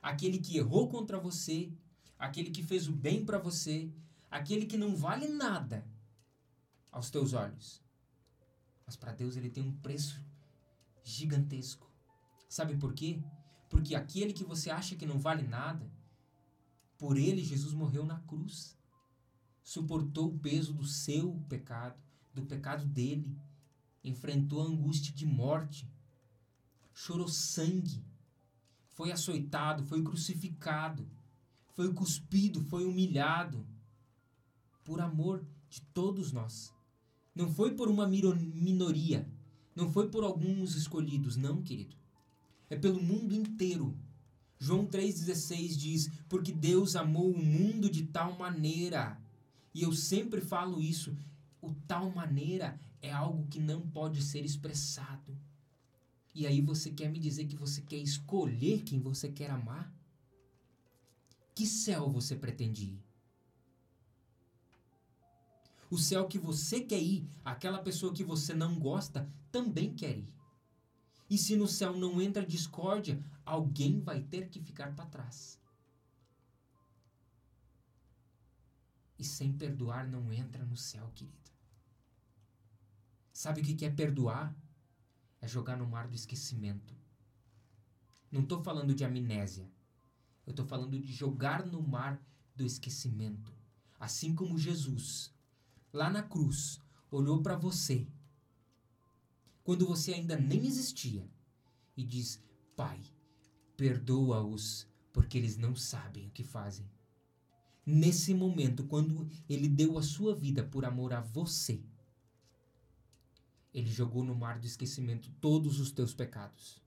aquele 0.00 0.38
que 0.38 0.56
errou 0.56 0.88
contra 0.88 1.18
você, 1.18 1.72
aquele 2.18 2.50
que 2.50 2.62
fez 2.62 2.88
o 2.88 2.92
bem 2.92 3.24
para 3.24 3.38
você, 3.38 3.90
aquele 4.30 4.66
que 4.66 4.76
não 4.76 4.96
vale 4.96 5.28
nada 5.28 5.86
aos 6.90 7.10
teus 7.10 7.32
olhos. 7.32 7.80
Mas 8.84 8.96
para 8.96 9.12
Deus 9.12 9.36
ele 9.36 9.48
tem 9.48 9.62
um 9.62 9.76
preço 9.76 10.20
gigantesco. 11.04 11.90
Sabe 12.48 12.76
por 12.76 12.92
quê? 12.92 13.22
Porque 13.70 13.94
aquele 13.94 14.32
que 14.32 14.44
você 14.44 14.70
acha 14.70 14.96
que 14.96 15.06
não 15.06 15.18
vale 15.18 15.42
nada, 15.42 15.90
Por 16.98 17.16
ele, 17.16 17.42
Jesus 17.42 17.74
morreu 17.74 18.06
na 18.06 18.20
cruz. 18.20 18.78
Suportou 19.60 20.28
o 20.28 20.38
peso 20.38 20.72
do 20.72 20.84
seu 20.84 21.34
pecado, 21.48 22.00
do 22.34 22.42
pecado 22.42 22.84
dele. 22.86 23.30
Enfrentou 24.04 24.60
a 24.62 24.66
angústia 24.66 25.14
de 25.14 25.26
morte. 25.26 25.88
Chorou 26.94 27.28
sangue. 27.28 28.02
Foi 28.88 29.12
açoitado, 29.12 29.84
foi 29.84 30.02
crucificado. 30.02 31.08
Foi 31.74 31.92
cuspido, 31.92 32.60
foi 32.60 32.84
humilhado. 32.84 33.66
Por 34.84 35.00
amor 35.00 35.44
de 35.68 35.80
todos 35.94 36.32
nós. 36.32 36.72
Não 37.34 37.52
foi 37.52 37.74
por 37.74 37.88
uma 37.88 38.06
minoria. 38.06 39.26
Não 39.74 39.90
foi 39.90 40.08
por 40.10 40.22
alguns 40.22 40.74
escolhidos, 40.74 41.36
não, 41.36 41.62
querido. 41.62 41.96
É 42.68 42.76
pelo 42.76 43.02
mundo 43.02 43.34
inteiro. 43.34 43.96
João 44.58 44.86
3,16 44.86 45.76
diz: 45.76 46.10
Porque 46.28 46.52
Deus 46.52 46.94
amou 46.94 47.30
o 47.30 47.44
mundo 47.44 47.90
de 47.90 48.04
tal 48.04 48.36
maneira. 48.38 49.20
E 49.74 49.82
eu 49.82 49.92
sempre 49.92 50.40
falo 50.40 50.80
isso. 50.80 51.16
O 51.62 51.72
tal 51.86 52.10
maneira 52.10 52.78
é 53.00 53.12
algo 53.12 53.46
que 53.46 53.60
não 53.60 53.88
pode 53.88 54.20
ser 54.20 54.44
expressado. 54.44 55.38
E 56.34 56.44
aí 56.44 56.60
você 56.60 56.90
quer 56.90 57.08
me 57.08 57.20
dizer 57.20 57.46
que 57.46 57.54
você 57.54 57.80
quer 57.80 57.98
escolher 57.98 58.82
quem 58.82 59.00
você 59.00 59.30
quer 59.30 59.48
amar? 59.48 59.94
Que 61.54 61.64
céu 61.64 62.10
você 62.10 62.34
pretende 62.34 62.86
ir? 62.86 63.04
O 65.88 65.96
céu 65.96 66.26
que 66.26 66.38
você 66.38 66.80
quer 66.80 67.00
ir, 67.00 67.28
aquela 67.44 67.78
pessoa 67.78 68.12
que 68.12 68.24
você 68.24 68.52
não 68.54 68.80
gosta 68.80 69.30
também 69.52 69.94
quer 69.94 70.18
ir. 70.18 70.34
E 71.30 71.38
se 71.38 71.54
no 71.54 71.68
céu 71.68 71.96
não 71.96 72.20
entra 72.20 72.44
discórdia, 72.44 73.22
alguém 73.44 74.00
vai 74.00 74.20
ter 74.20 74.48
que 74.48 74.60
ficar 74.60 74.96
para 74.96 75.06
trás. 75.06 75.60
E 79.16 79.24
sem 79.24 79.52
perdoar 79.52 80.08
não 80.08 80.32
entra 80.32 80.64
no 80.64 80.76
céu, 80.76 81.08
querido. 81.14 81.51
Sabe 83.42 83.60
o 83.60 83.64
que 83.64 83.84
é 83.84 83.90
perdoar? 83.90 84.56
É 85.40 85.48
jogar 85.48 85.76
no 85.76 85.84
mar 85.84 86.06
do 86.06 86.14
esquecimento. 86.14 86.94
Não 88.30 88.42
estou 88.42 88.62
falando 88.62 88.94
de 88.94 89.04
amnésia. 89.04 89.68
Eu 90.46 90.52
estou 90.52 90.64
falando 90.64 90.96
de 90.96 91.12
jogar 91.12 91.66
no 91.66 91.82
mar 91.82 92.22
do 92.54 92.64
esquecimento. 92.64 93.52
Assim 93.98 94.32
como 94.32 94.56
Jesus 94.56 95.34
lá 95.92 96.08
na 96.08 96.22
cruz, 96.22 96.80
olhou 97.10 97.42
para 97.42 97.56
você, 97.56 98.06
quando 99.64 99.88
você 99.88 100.14
ainda 100.14 100.36
nem 100.36 100.64
existia, 100.64 101.28
e 101.96 102.04
diz: 102.04 102.40
Pai, 102.76 103.00
perdoa-os, 103.76 104.86
porque 105.12 105.36
eles 105.36 105.56
não 105.56 105.74
sabem 105.74 106.28
o 106.28 106.30
que 106.30 106.44
fazem. 106.44 106.88
Nesse 107.84 108.34
momento, 108.34 108.84
quando 108.84 109.28
ele 109.48 109.66
deu 109.66 109.98
a 109.98 110.02
sua 110.02 110.32
vida 110.32 110.62
por 110.62 110.84
amor 110.84 111.12
a 111.12 111.20
você, 111.20 111.82
ele 113.72 113.90
jogou 113.90 114.22
no 114.22 114.34
mar 114.34 114.58
do 114.58 114.66
esquecimento 114.66 115.30
todos 115.40 115.80
os 115.80 115.90
teus 115.90 116.14
pecados, 116.14 116.82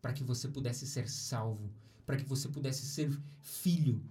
para 0.00 0.12
que 0.12 0.24
você 0.24 0.48
pudesse 0.48 0.86
ser 0.86 1.08
salvo, 1.08 1.72
para 2.04 2.16
que 2.16 2.24
você 2.24 2.48
pudesse 2.48 2.84
ser 2.86 3.10
filho. 3.40 4.02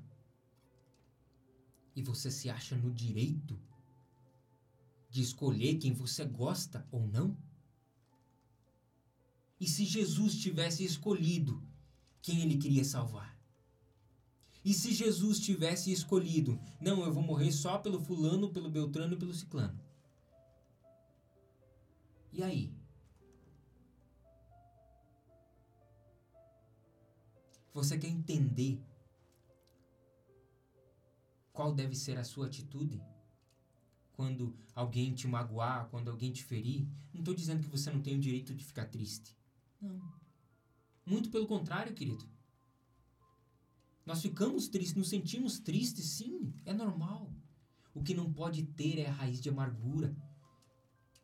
E 1.96 2.02
você 2.02 2.30
se 2.30 2.50
acha 2.50 2.76
no 2.76 2.92
direito 2.92 3.60
de 5.10 5.22
escolher 5.22 5.78
quem 5.78 5.94
você 5.94 6.26
gosta 6.26 6.86
ou 6.92 7.08
não? 7.08 7.38
E 9.60 9.68
se 9.68 9.86
Jesus 9.86 10.36
tivesse 10.36 10.84
escolhido 10.84 11.64
quem 12.22 12.42
ele 12.42 12.58
queria 12.58 12.84
salvar? 12.84 13.36
E 14.64 14.74
se 14.74 14.92
Jesus 14.94 15.40
tivesse 15.40 15.92
escolhido, 15.92 16.60
não, 16.82 17.06
eu 17.06 17.14
vou 17.14 17.24
morrer 17.24 17.52
só 17.52 17.78
pelo 17.78 18.00
fulano, 18.00 18.52
pelo 18.52 18.70
beltrano 18.70 19.14
e 19.14 19.18
pelo 19.18 19.34
ciclano? 19.34 19.80
E 22.36 22.44
aí? 22.44 22.74
Você 27.74 27.98
quer 27.98 28.08
entender 28.08 28.80
qual 31.52 31.74
deve 31.74 31.96
ser 31.96 32.18
a 32.18 32.24
sua 32.24 32.48
atitude? 32.48 33.02
quando 34.16 34.56
alguém 34.74 35.14
te 35.14 35.28
magoar, 35.28 35.90
quando 35.90 36.10
alguém 36.10 36.32
te 36.32 36.44
ferir. 36.44 36.88
Não 37.14 37.20
estou 37.20 37.34
dizendo 37.34 37.62
que 37.62 37.70
você 37.70 37.92
não 37.92 38.02
tem 38.02 38.16
o 38.16 38.20
direito 38.20 38.54
de 38.56 38.64
ficar 38.64 38.86
triste. 38.86 39.36
Não. 39.82 40.02
Muito 41.06 41.30
pelo 41.30 41.46
contrário, 41.46 41.94
querido. 41.94 42.26
Nós 44.06 44.22
ficamos 44.22 44.68
tristes, 44.68 44.96
nos 44.96 45.10
sentimos 45.10 45.60
tristes, 45.60 46.06
sim, 46.06 46.54
é 46.64 46.74
normal. 46.74 47.32
O 47.94 48.02
que 48.02 48.14
não 48.14 48.32
pode 48.32 48.64
ter 48.64 49.00
é 49.00 49.08
a 49.08 49.12
raiz 49.12 49.42
de 49.42 49.50
amargura, 49.50 50.16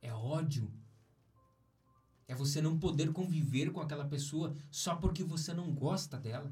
é 0.02 0.13
ódio. 0.13 0.71
É 2.31 2.33
você 2.33 2.61
não 2.61 2.79
poder 2.79 3.11
conviver 3.11 3.73
com 3.73 3.81
aquela 3.81 4.05
pessoa 4.05 4.55
só 4.71 4.95
porque 4.95 5.21
você 5.21 5.53
não 5.53 5.69
gosta 5.75 6.17
dela. 6.17 6.49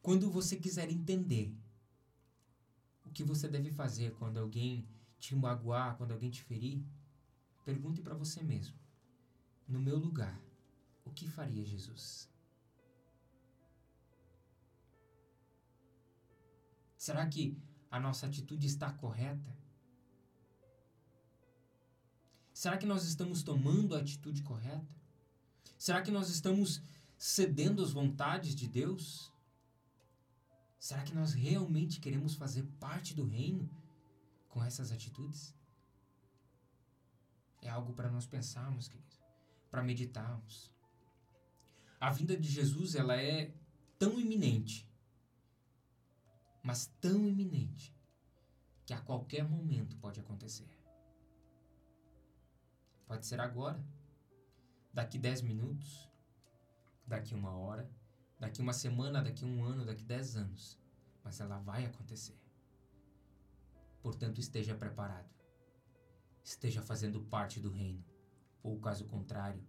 Quando 0.00 0.30
você 0.30 0.54
quiser 0.54 0.88
entender 0.88 1.52
o 3.04 3.10
que 3.10 3.24
você 3.24 3.48
deve 3.48 3.72
fazer 3.72 4.14
quando 4.14 4.38
alguém 4.38 4.86
te 5.18 5.34
magoar, 5.34 5.96
quando 5.96 6.12
alguém 6.12 6.30
te 6.30 6.44
ferir, 6.44 6.80
pergunte 7.64 8.00
para 8.00 8.14
você 8.14 8.40
mesmo: 8.40 8.78
no 9.66 9.80
meu 9.80 9.98
lugar, 9.98 10.40
o 11.04 11.10
que 11.10 11.26
faria 11.26 11.64
Jesus? 11.64 12.30
Será 16.96 17.26
que 17.26 17.58
a 17.90 17.98
nossa 17.98 18.26
atitude 18.26 18.68
está 18.68 18.92
correta? 18.92 19.63
Será 22.54 22.78
que 22.78 22.86
nós 22.86 23.04
estamos 23.04 23.42
tomando 23.42 23.96
a 23.96 23.98
atitude 23.98 24.40
correta? 24.40 24.86
Será 25.76 26.00
que 26.00 26.12
nós 26.12 26.30
estamos 26.30 26.80
cedendo 27.18 27.82
às 27.82 27.90
vontades 27.90 28.54
de 28.54 28.68
Deus? 28.68 29.32
Será 30.78 31.02
que 31.02 31.12
nós 31.12 31.32
realmente 31.32 31.98
queremos 31.98 32.36
fazer 32.36 32.62
parte 32.78 33.12
do 33.12 33.24
reino 33.24 33.68
com 34.48 34.62
essas 34.62 34.92
atitudes? 34.92 35.52
É 37.60 37.68
algo 37.68 37.92
para 37.92 38.08
nós 38.08 38.24
pensarmos, 38.24 38.86
querido, 38.86 39.16
para 39.68 39.82
meditarmos. 39.82 40.70
A 41.98 42.10
vinda 42.10 42.36
de 42.36 42.48
Jesus, 42.48 42.94
ela 42.94 43.20
é 43.20 43.52
tão 43.98 44.20
iminente, 44.20 44.88
mas 46.62 46.86
tão 47.00 47.26
iminente, 47.26 47.92
que 48.86 48.92
a 48.92 49.00
qualquer 49.00 49.48
momento 49.48 49.96
pode 49.96 50.20
acontecer. 50.20 50.83
Pode 53.14 53.26
ser 53.26 53.38
agora, 53.38 53.80
daqui 54.92 55.16
10 55.18 55.42
minutos, 55.42 56.10
daqui 57.06 57.32
uma 57.32 57.56
hora, 57.56 57.88
daqui 58.40 58.60
uma 58.60 58.72
semana, 58.72 59.22
daqui 59.22 59.44
um 59.44 59.62
ano, 59.62 59.84
daqui 59.84 60.02
dez 60.02 60.34
anos. 60.34 60.76
Mas 61.22 61.38
ela 61.38 61.60
vai 61.60 61.84
acontecer. 61.84 62.36
Portanto, 64.02 64.40
esteja 64.40 64.74
preparado. 64.74 65.32
Esteja 66.42 66.82
fazendo 66.82 67.22
parte 67.22 67.60
do 67.60 67.70
reino. 67.70 68.04
Ou, 68.64 68.80
caso 68.80 69.04
contrário, 69.04 69.64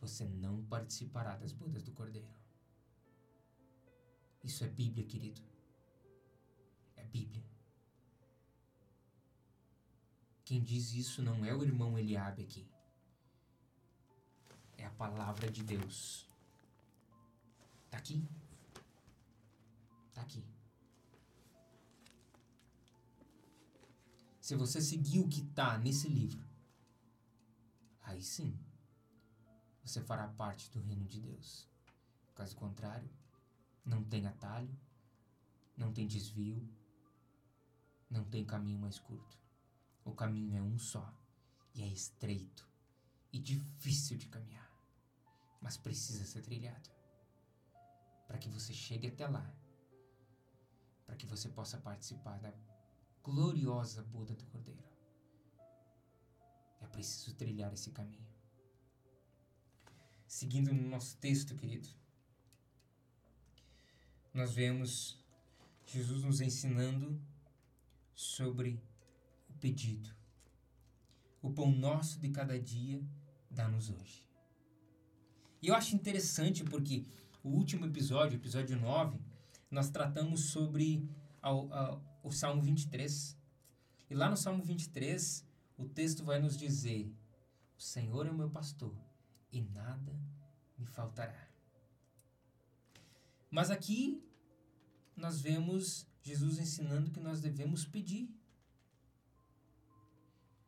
você 0.00 0.24
não 0.24 0.64
participará 0.64 1.36
das 1.36 1.52
bodas 1.52 1.82
do 1.82 1.92
Cordeiro. 1.92 2.32
Isso 4.42 4.64
é 4.64 4.66
Bíblia, 4.66 5.04
querido. 5.04 5.42
É 6.96 7.04
Bíblia. 7.04 7.44
Quem 10.42 10.62
diz 10.62 10.94
isso 10.94 11.20
não 11.20 11.44
é 11.44 11.54
o 11.54 11.62
irmão 11.62 11.98
Eliabe 11.98 12.44
aqui. 12.44 12.66
É 14.78 14.86
a 14.86 14.90
palavra 14.90 15.50
de 15.50 15.62
Deus. 15.62 16.26
Tá 17.90 17.98
aqui. 17.98 18.26
Tá 20.14 20.22
aqui. 20.22 20.42
Se 24.40 24.54
você 24.56 24.80
seguir 24.80 25.20
o 25.20 25.28
que 25.28 25.42
tá 25.42 25.76
nesse 25.76 26.08
livro, 26.08 26.42
aí 28.00 28.22
sim, 28.22 28.58
você 29.84 30.00
fará 30.00 30.26
parte 30.26 30.70
do 30.70 30.80
reino 30.80 31.04
de 31.04 31.20
Deus. 31.20 31.68
Caso 32.34 32.56
contrário, 32.56 33.10
não 33.84 34.02
tem 34.02 34.26
atalho, 34.26 34.74
não 35.76 35.92
tem 35.92 36.06
desvio, 36.06 36.66
não 38.08 38.24
tem 38.24 38.44
caminho 38.44 38.78
mais 38.78 38.98
curto. 38.98 39.38
O 40.04 40.12
caminho 40.12 40.56
é 40.56 40.62
um 40.62 40.78
só 40.78 41.12
e 41.74 41.82
é 41.82 41.86
estreito 41.86 42.66
e 43.32 43.38
difícil 43.38 44.16
de 44.16 44.28
caminhar, 44.28 44.67
mas 45.60 45.76
precisa 45.76 46.24
ser 46.24 46.42
trilhado 46.42 46.90
para 48.26 48.38
que 48.38 48.48
você 48.48 48.72
chegue 48.74 49.08
até 49.08 49.26
lá, 49.26 49.50
para 51.06 51.16
que 51.16 51.26
você 51.26 51.48
possa 51.48 51.78
participar 51.78 52.38
da 52.38 52.52
gloriosa 53.22 54.02
Buda 54.02 54.34
do 54.34 54.44
Cordeiro. 54.46 54.84
É 56.80 56.86
preciso 56.86 57.34
trilhar 57.34 57.72
esse 57.72 57.90
caminho. 57.90 58.28
Seguindo 60.26 60.72
no 60.74 60.88
nosso 60.88 61.16
texto, 61.16 61.56
querido, 61.56 61.88
nós 64.32 64.52
vemos 64.52 65.18
Jesus 65.86 66.22
nos 66.22 66.42
ensinando 66.42 67.18
sobre 68.14 68.78
o 69.48 69.54
pedido. 69.54 70.14
O 71.40 71.50
pão 71.50 71.72
nosso 71.72 72.20
de 72.20 72.28
cada 72.28 72.60
dia 72.60 73.02
dá-nos 73.50 73.88
hoje. 73.88 74.27
E 75.60 75.68
eu 75.68 75.74
acho 75.74 75.96
interessante 75.96 76.62
porque 76.62 77.04
o 77.42 77.48
último 77.48 77.84
episódio, 77.86 78.36
episódio 78.36 78.78
9, 78.78 79.18
nós 79.70 79.90
tratamos 79.90 80.46
sobre 80.46 81.08
o 82.22 82.30
Salmo 82.30 82.62
23. 82.62 83.36
E 84.10 84.14
lá 84.14 84.30
no 84.30 84.36
Salmo 84.36 84.62
23, 84.62 85.44
o 85.76 85.84
texto 85.84 86.24
vai 86.24 86.38
nos 86.38 86.56
dizer: 86.56 87.12
O 87.76 87.82
Senhor 87.82 88.26
é 88.26 88.30
o 88.30 88.34
meu 88.34 88.50
pastor 88.50 88.94
e 89.50 89.60
nada 89.60 90.18
me 90.78 90.86
faltará. 90.86 91.48
Mas 93.50 93.70
aqui 93.70 94.22
nós 95.16 95.40
vemos 95.40 96.06
Jesus 96.22 96.58
ensinando 96.58 97.10
que 97.10 97.20
nós 97.20 97.40
devemos 97.40 97.84
pedir. 97.84 98.30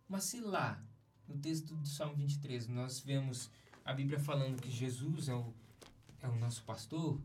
Mas 0.09 0.25
se 0.25 0.41
lá, 0.41 0.83
no 1.29 1.39
texto 1.39 1.77
do 1.77 1.87
Salmo 1.87 2.17
23, 2.17 2.67
nós 2.67 2.99
vemos 2.99 3.51
a 3.91 3.95
Bíblia 3.95 4.21
falando 4.21 4.63
que 4.63 4.71
Jesus 4.71 5.29
é 5.29 5.35
o, 5.35 5.53
é 6.21 6.29
o 6.29 6.37
nosso 6.37 6.63
pastor 6.63 7.21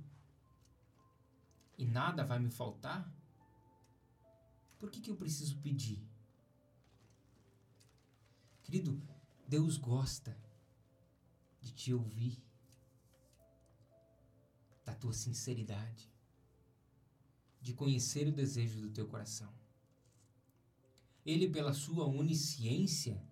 e 1.77 1.85
nada 1.85 2.25
vai 2.25 2.39
me 2.39 2.49
faltar, 2.49 3.07
por 4.79 4.89
que, 4.89 4.99
que 4.99 5.11
eu 5.11 5.15
preciso 5.15 5.59
pedir? 5.59 6.03
Querido, 8.63 8.99
Deus 9.47 9.77
gosta 9.77 10.35
de 11.61 11.71
te 11.71 11.93
ouvir, 11.93 12.43
da 14.83 14.95
tua 14.95 15.13
sinceridade, 15.13 16.11
de 17.61 17.75
conhecer 17.75 18.27
o 18.27 18.31
desejo 18.31 18.81
do 18.81 18.89
teu 18.89 19.07
coração. 19.07 19.53
Ele, 21.23 21.47
pela 21.47 21.73
sua 21.73 22.05
onisciência, 22.07 23.23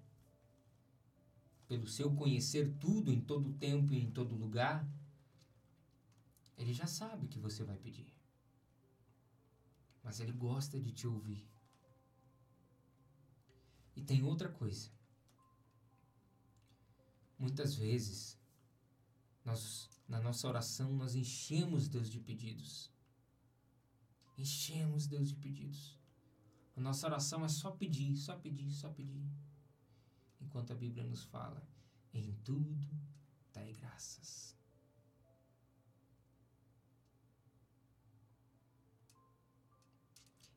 pelo 1.73 1.87
seu 1.87 2.13
conhecer 2.13 2.71
tudo 2.79 3.11
em 3.11 3.19
todo 3.19 3.51
tempo 3.53 3.95
e 3.95 3.99
em 3.99 4.11
todo 4.11 4.35
lugar, 4.35 4.87
ele 6.55 6.71
já 6.71 6.85
sabe 6.85 7.25
o 7.25 7.27
que 7.27 7.39
você 7.39 7.63
vai 7.63 7.75
pedir. 7.77 8.13
Mas 10.03 10.19
ele 10.19 10.31
gosta 10.31 10.79
de 10.79 10.91
te 10.91 11.07
ouvir. 11.07 11.43
E 13.95 14.03
tem 14.03 14.21
outra 14.21 14.49
coisa. 14.49 14.91
Muitas 17.39 17.73
vezes, 17.73 18.37
nós, 19.43 19.89
na 20.07 20.21
nossa 20.21 20.47
oração, 20.47 20.93
nós 20.93 21.15
enchemos 21.15 21.87
Deus 21.87 22.07
de 22.07 22.19
pedidos. 22.19 22.91
Enchemos 24.37 25.07
Deus 25.07 25.29
de 25.29 25.35
pedidos. 25.37 25.97
A 26.77 26.81
nossa 26.81 27.07
oração 27.07 27.43
é 27.43 27.49
só 27.49 27.71
pedir, 27.71 28.15
só 28.15 28.35
pedir, 28.35 28.69
só 28.69 28.89
pedir. 28.91 29.27
Enquanto 30.43 30.71
a 30.73 30.75
Bíblia 30.83 31.03
nos 31.11 31.23
fala, 31.23 31.61
em 32.13 32.31
tudo 32.47 32.87
dai 33.53 33.71
graças. 33.73 34.55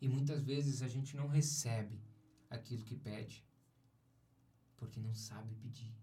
E 0.01 0.09
muitas 0.09 0.42
vezes 0.42 0.83
a 0.83 0.88
gente 0.88 1.16
não 1.16 1.29
recebe 1.29 1.99
aquilo 2.51 2.85
que 2.85 2.96
pede, 2.96 3.44
porque 4.77 5.01
não 5.01 5.14
sabe 5.14 5.55
pedir. 5.55 5.94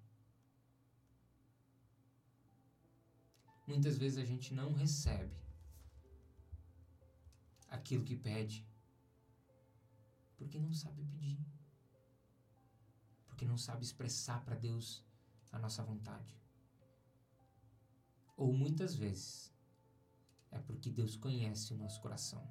Muitas 3.67 3.97
vezes 3.97 4.17
a 4.17 4.25
gente 4.25 4.53
não 4.53 4.73
recebe 4.73 5.37
aquilo 7.69 8.03
que 8.03 8.15
pede 8.15 8.65
porque 10.37 10.59
não 10.59 10.73
sabe 10.73 11.03
pedir. 11.05 11.39
Porque 13.33 13.45
não 13.45 13.57
sabe 13.57 13.83
expressar 13.83 14.45
para 14.45 14.55
Deus 14.55 15.03
a 15.51 15.57
nossa 15.57 15.81
vontade. 15.81 16.39
Ou 18.37 18.53
muitas 18.53 18.95
vezes 18.95 19.51
é 20.51 20.59
porque 20.59 20.91
Deus 20.91 21.15
conhece 21.15 21.73
o 21.73 21.77
nosso 21.77 21.99
coração. 21.99 22.47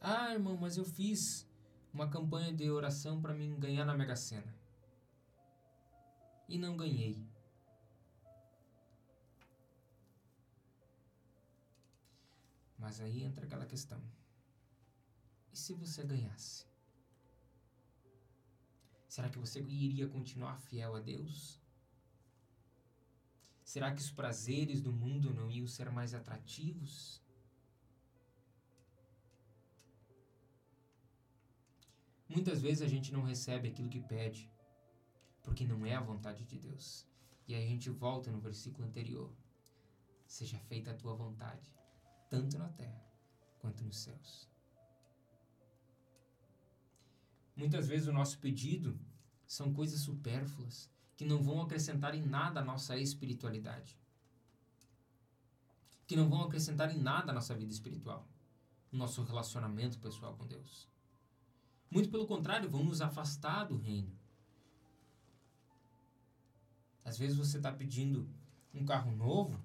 Ah, 0.00 0.32
irmão, 0.32 0.56
mas 0.56 0.76
eu 0.76 0.84
fiz 0.84 1.48
uma 1.92 2.08
campanha 2.08 2.52
de 2.54 2.70
oração 2.70 3.20
para 3.20 3.34
mim 3.34 3.58
ganhar 3.58 3.84
na 3.84 3.96
Mega 3.96 4.14
Sena. 4.14 4.54
E 6.48 6.56
não 6.58 6.76
ganhei. 6.76 7.26
Mas 12.78 13.00
aí 13.00 13.24
entra 13.24 13.44
aquela 13.44 13.66
questão. 13.66 14.00
E 15.52 15.56
se 15.56 15.74
você 15.74 16.04
ganhasse? 16.04 16.68
Será 19.18 19.28
que 19.28 19.38
você 19.40 19.60
iria 19.60 20.06
continuar 20.06 20.60
fiel 20.60 20.94
a 20.94 21.00
Deus? 21.00 21.60
Será 23.64 23.92
que 23.92 24.00
os 24.00 24.12
prazeres 24.12 24.80
do 24.80 24.92
mundo 24.92 25.34
não 25.34 25.50
iam 25.50 25.66
ser 25.66 25.90
mais 25.90 26.14
atrativos? 26.14 27.20
Muitas 32.28 32.62
vezes 32.62 32.80
a 32.80 32.86
gente 32.86 33.12
não 33.12 33.24
recebe 33.24 33.66
aquilo 33.66 33.88
que 33.88 34.00
pede, 34.00 34.48
porque 35.42 35.66
não 35.66 35.84
é 35.84 35.96
a 35.96 36.00
vontade 36.00 36.44
de 36.44 36.56
Deus. 36.56 37.04
E 37.48 37.56
aí 37.56 37.64
a 37.64 37.66
gente 37.66 37.90
volta 37.90 38.30
no 38.30 38.38
versículo 38.38 38.86
anterior: 38.86 39.34
Seja 40.28 40.60
feita 40.60 40.92
a 40.92 40.94
tua 40.94 41.16
vontade, 41.16 41.74
tanto 42.30 42.56
na 42.56 42.68
terra 42.68 43.04
quanto 43.58 43.82
nos 43.82 43.98
céus. 43.98 44.48
Muitas 47.56 47.88
vezes 47.88 48.06
o 48.06 48.12
nosso 48.12 48.38
pedido 48.38 48.96
são 49.48 49.74
coisas 49.74 50.00
supérfluas 50.00 50.88
que 51.16 51.24
não 51.24 51.42
vão 51.42 51.60
acrescentar 51.60 52.14
em 52.14 52.22
nada 52.22 52.60
a 52.60 52.64
nossa 52.64 52.96
espiritualidade. 52.96 53.98
Que 56.06 56.14
não 56.14 56.28
vão 56.28 56.42
acrescentar 56.42 56.94
em 56.94 57.00
nada 57.00 57.32
a 57.32 57.34
nossa 57.34 57.56
vida 57.56 57.72
espiritual, 57.72 58.24
o 58.92 58.96
nosso 58.96 59.24
relacionamento 59.24 59.98
pessoal 59.98 60.36
com 60.36 60.46
Deus. 60.46 60.86
Muito 61.90 62.08
pelo 62.08 62.28
contrário, 62.28 62.70
vão 62.70 62.84
nos 62.84 63.00
afastar 63.00 63.64
do 63.64 63.76
reino. 63.76 64.16
Às 67.04 67.18
vezes 67.18 67.36
você 67.36 67.56
está 67.56 67.72
pedindo 67.72 68.28
um 68.72 68.84
carro 68.84 69.10
novo 69.10 69.58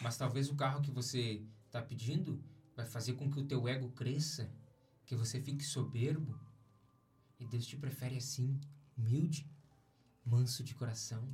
mas 0.00 0.16
talvez 0.16 0.50
o 0.50 0.54
carro 0.54 0.82
que 0.82 0.90
você 0.90 1.42
está 1.66 1.80
pedindo 1.80 2.42
vai 2.76 2.86
fazer 2.86 3.14
com 3.14 3.30
que 3.30 3.40
o 3.40 3.44
teu 3.44 3.66
ego 3.66 3.90
cresça, 3.90 4.50
que 5.06 5.16
você 5.16 5.40
fique 5.40 5.64
soberbo. 5.64 6.38
E 7.38 7.46
Deus 7.46 7.66
te 7.66 7.76
prefere 7.76 8.16
assim, 8.16 8.58
humilde, 8.96 9.48
manso 10.24 10.64
de 10.64 10.74
coração. 10.74 11.28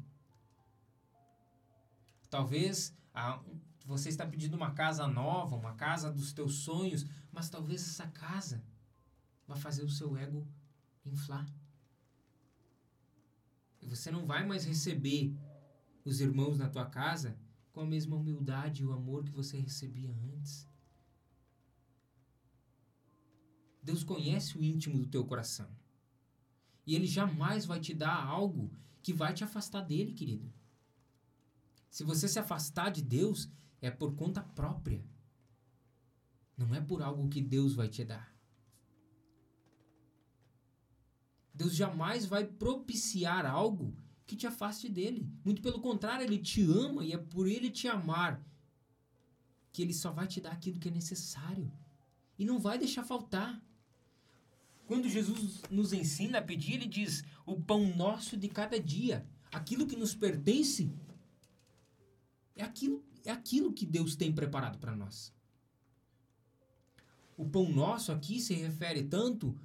Talvez 2.29 2.97
a, 3.15 3.43
você 3.85 4.09
está 4.09 4.27
pedindo 4.27 4.57
uma 4.57 4.73
casa 4.73 5.07
nova, 5.07 5.57
uma 5.57 5.75
casa 5.75 6.11
dos 6.11 6.33
teus 6.33 6.57
sonhos, 6.57 7.05
mas 7.31 7.51
talvez 7.51 7.83
essa 7.83 8.09
casa 8.09 8.65
vai 9.47 9.59
fazer 9.59 9.83
o 9.83 9.91
seu 9.91 10.17
ego 10.17 10.47
inflar. 11.05 11.47
E 13.81 13.87
você 13.87 14.11
não 14.11 14.25
vai 14.25 14.47
mais 14.47 14.65
receber 14.65 15.37
os 16.05 16.21
irmãos 16.21 16.59
na 16.59 16.69
tua 16.69 16.87
casa 16.87 17.37
com 17.73 17.81
a 17.81 17.87
mesma 17.87 18.17
humildade 18.17 18.83
e 18.83 18.87
o 18.87 18.93
amor 18.93 19.25
que 19.25 19.33
você 19.33 19.59
recebia 19.59 20.15
antes. 20.35 20.69
Deus 23.83 24.05
conhece 24.05 24.57
o 24.57 24.63
íntimo 24.63 24.99
do 24.99 25.09
teu 25.09 25.25
coração. 25.25 25.69
E 26.93 26.95
Ele 26.95 27.07
jamais 27.07 27.65
vai 27.65 27.81
te 27.81 27.95
dar 27.95 28.23
algo 28.23 28.71
que 29.03 29.15
vai 29.15 29.33
te 29.33 29.43
afastar 29.43 29.81
dele, 29.81 30.13
querido. 30.13 30.53
Se 31.89 32.05
você 32.05 32.29
se 32.29 32.39
afastar 32.39 32.91
de 32.91 33.01
Deus, 33.01 33.49
é 33.81 33.91
por 33.91 34.15
conta 34.15 34.43
própria. 34.43 35.03
Não 36.55 36.75
é 36.75 36.83
por 36.83 37.01
algo 37.01 37.31
que 37.31 37.41
Deus 37.41 37.75
vai 37.75 37.89
te 37.89 38.05
dar. 38.05 38.37
Deus 41.55 41.75
jamais 41.75 42.27
vai 42.27 42.45
propiciar 42.45 43.47
algo 43.47 43.97
que 44.27 44.37
te 44.37 44.47
afaste 44.47 44.87
dele. 44.87 45.27
Muito 45.43 45.63
pelo 45.63 45.81
contrário, 45.81 46.27
ele 46.27 46.37
te 46.37 46.61
ama 46.61 47.07
e 47.07 47.15
é 47.15 47.17
por 47.17 47.49
ele 47.49 47.71
te 47.71 47.89
amar 47.89 48.45
que 49.73 49.81
ele 49.81 49.95
só 49.95 50.11
vai 50.13 50.27
te 50.27 50.43
dar 50.43 50.53
aquilo 50.53 50.79
que 50.79 50.89
é 50.89 50.93
necessário 50.93 51.73
e 52.39 52.45
não 52.45 52.59
vai 52.59 52.77
deixar 52.77 53.03
faltar. 53.03 53.65
Quando 54.93 55.09
Jesus 55.09 55.63
nos 55.71 55.95
ensina 55.95 56.37
a 56.37 56.43
pedir, 56.43 56.75
ele 56.75 56.87
diz: 56.87 57.25
"O 57.47 57.59
pão 57.59 57.97
nosso 57.97 58.37
de 58.37 58.47
cada 58.47 58.79
dia, 58.79 59.27
aquilo 59.51 59.87
que 59.87 59.97
nos 59.97 60.15
pertence, 60.15 60.95
é 62.55 62.63
aquilo, 62.63 63.03
é 63.25 63.31
aquilo 63.31 63.73
que 63.73 63.87
Deus 63.87 64.15
tem 64.15 64.31
preparado 64.35 64.79
para 64.79 64.95
nós." 64.95 65.33
O 67.39 67.49
pão 67.49 67.73
nosso 67.73 68.13
aqui 68.13 68.39
se 68.39 68.53
refere 68.53 69.03
tanto 69.03 69.59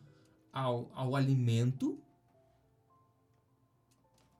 ao, 0.49 0.89
ao 0.93 1.13
alimento 1.13 2.01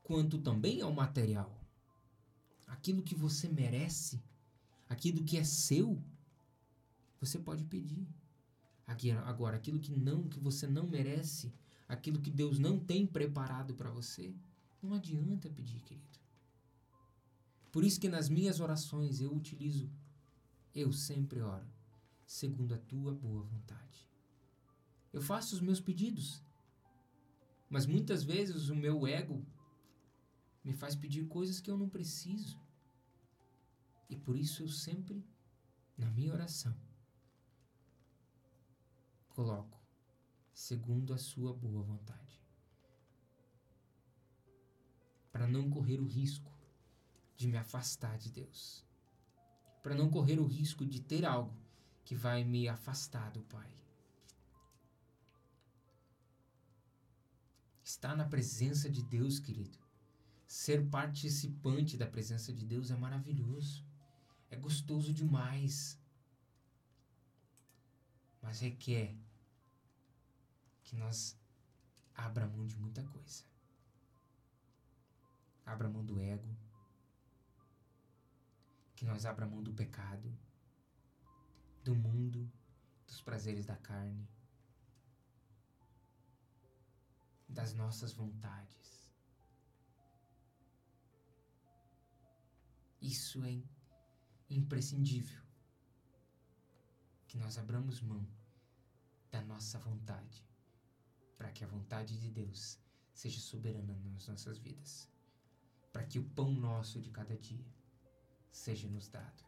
quanto 0.04 0.38
também 0.38 0.80
ao 0.80 0.93
material. 0.93 1.54
Aquilo 2.65 3.04
que 3.04 3.13
você 3.13 3.50
merece, 3.50 4.23
aquilo 4.88 5.26
que 5.26 5.38
é 5.38 5.43
seu, 5.43 6.02
você 7.19 7.38
pode 7.38 7.65
pedir. 7.65 8.08
Agora, 9.26 9.58
aquilo 9.58 9.80
que 9.80 9.91
não, 9.91 10.30
que 10.30 10.39
você 10.39 10.65
não 10.65 10.88
merece, 10.88 11.54
aquilo 11.88 12.21
que 12.21 12.32
Deus 12.32 12.58
não 12.58 12.80
tem 12.80 13.06
preparado 13.06 13.76
para 13.76 13.91
você, 13.91 14.34
não 14.82 14.93
adianta 14.93 15.50
pedir, 15.50 15.82
querido. 15.82 16.17
Por 17.71 17.84
isso 17.84 18.00
que 18.00 18.08
nas 18.08 18.30
minhas 18.30 18.62
orações 18.62 19.19
eu 19.19 19.36
utilizo, 19.36 19.91
eu 20.73 20.93
sempre 20.93 21.41
oro, 21.41 21.67
segundo 22.26 22.73
a 22.73 22.78
tua 22.78 23.13
boa 23.13 23.43
vontade. 23.43 24.10
Eu 25.12 25.21
faço 25.21 25.56
os 25.56 25.62
meus 25.62 25.82
pedidos, 25.82 26.41
mas 27.69 27.86
muitas 27.86 28.23
vezes 28.23 28.69
o 28.69 28.76
meu 28.76 29.06
ego 29.06 29.45
me 30.63 30.73
faz 30.73 30.95
pedir 30.95 31.28
coisas 31.28 31.60
que 31.60 31.69
eu 31.69 31.78
não 31.78 31.89
preciso. 31.89 32.60
E 34.10 34.15
por 34.15 34.38
isso 34.38 34.63
eu 34.63 34.69
sempre, 34.69 35.26
na 35.97 36.10
minha 36.10 36.32
oração, 36.32 36.73
coloco 39.38 39.80
segundo 40.52 41.13
a 41.13 41.17
sua 41.19 41.54
boa 41.54 41.84
vontade. 41.84 42.41
Para 45.32 45.45
não 45.45 45.69
correr 45.69 46.00
o 46.00 46.08
risco 46.08 46.52
de 47.36 47.47
me 47.47 47.56
afastar 47.56 48.17
de 48.17 48.32
Deus. 48.32 48.84
Para 49.84 49.93
não 49.93 50.10
correr 50.10 50.39
o 50.39 50.47
risco 50.47 50.84
de 50.84 51.00
ter 51.00 51.23
algo 51.23 51.56
que 52.04 52.15
vai 52.15 52.43
me 52.43 52.67
afastar 52.67 53.30
do 53.30 53.43
Pai. 53.43 53.71
Estar 57.84 58.15
na 58.15 58.26
presença 58.26 58.89
de 58.89 59.04
Deus, 59.04 59.39
querido. 59.39 59.78
Ser 60.47 60.89
participante 60.89 61.95
da 61.95 62.08
presença 62.08 62.52
de 62.52 62.65
Deus 62.65 62.89
é 62.89 62.95
maravilhoso. 62.95 63.86
É 64.50 64.56
gostoso 64.56 65.13
demais. 65.13 66.02
Mas 68.41 68.62
requer 68.62 69.15
que 70.88 70.95
nós 70.95 71.38
abra 72.15 72.47
mão 72.47 72.65
de 72.65 72.78
muita 72.78 73.04
coisa. 73.04 73.43
Abra 75.65 75.89
mão 75.89 76.04
do 76.04 76.17
ego. 76.17 76.47
Que 78.95 79.04
nós 79.04 79.26
abra 79.26 79.45
mão 79.45 79.62
do 79.62 79.73
pecado, 79.73 80.34
do 81.84 81.93
mundo, 81.93 82.50
dos 83.06 83.21
prazeres 83.21 83.65
da 83.65 83.76
carne, 83.76 84.26
das 87.50 87.73
nossas 87.73 88.13
vontades. 88.13 89.12
Isso 93.02 93.43
é 93.43 93.62
imprescindível. 94.50 95.43
Que 97.28 97.38
nós 97.38 97.58
abramos 97.58 98.02
mão 98.02 98.26
da 99.30 99.41
nossa 99.41 99.78
vontade 99.80 100.47
para 101.38 101.52
que 101.52 101.63
a 101.63 101.67
vontade 101.67 102.19
de 102.19 102.30
Deus 102.30 102.80
seja 103.13 103.39
soberana 103.39 103.95
nas 104.13 104.28
nossas 104.28 104.58
vidas, 104.58 105.10
para 105.91 106.04
que 106.04 106.19
o 106.19 106.23
pão 106.23 106.52
nosso 106.52 107.00
de 107.00 107.10
cada 107.10 107.38
dia 107.38 107.65
seja 108.52 108.88
nos 108.88 109.08
dado. 109.08 109.43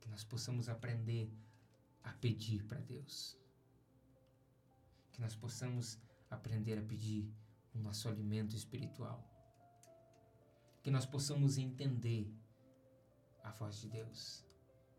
Que 0.00 0.08
nós 0.08 0.24
possamos 0.24 0.68
aprender 0.68 1.30
a 2.02 2.12
pedir 2.12 2.64
para 2.64 2.80
Deus. 2.80 3.36
Que 5.12 5.20
nós 5.20 5.34
possamos 5.34 5.98
aprender 6.30 6.78
a 6.78 6.82
pedir 6.82 7.30
o 7.74 7.78
nosso 7.78 8.08
alimento 8.08 8.56
espiritual. 8.56 9.22
Que 10.82 10.90
nós 10.90 11.06
possamos 11.06 11.58
entender 11.58 12.30
a 13.42 13.50
voz 13.50 13.76
de 13.76 13.88
Deus. 13.88 14.44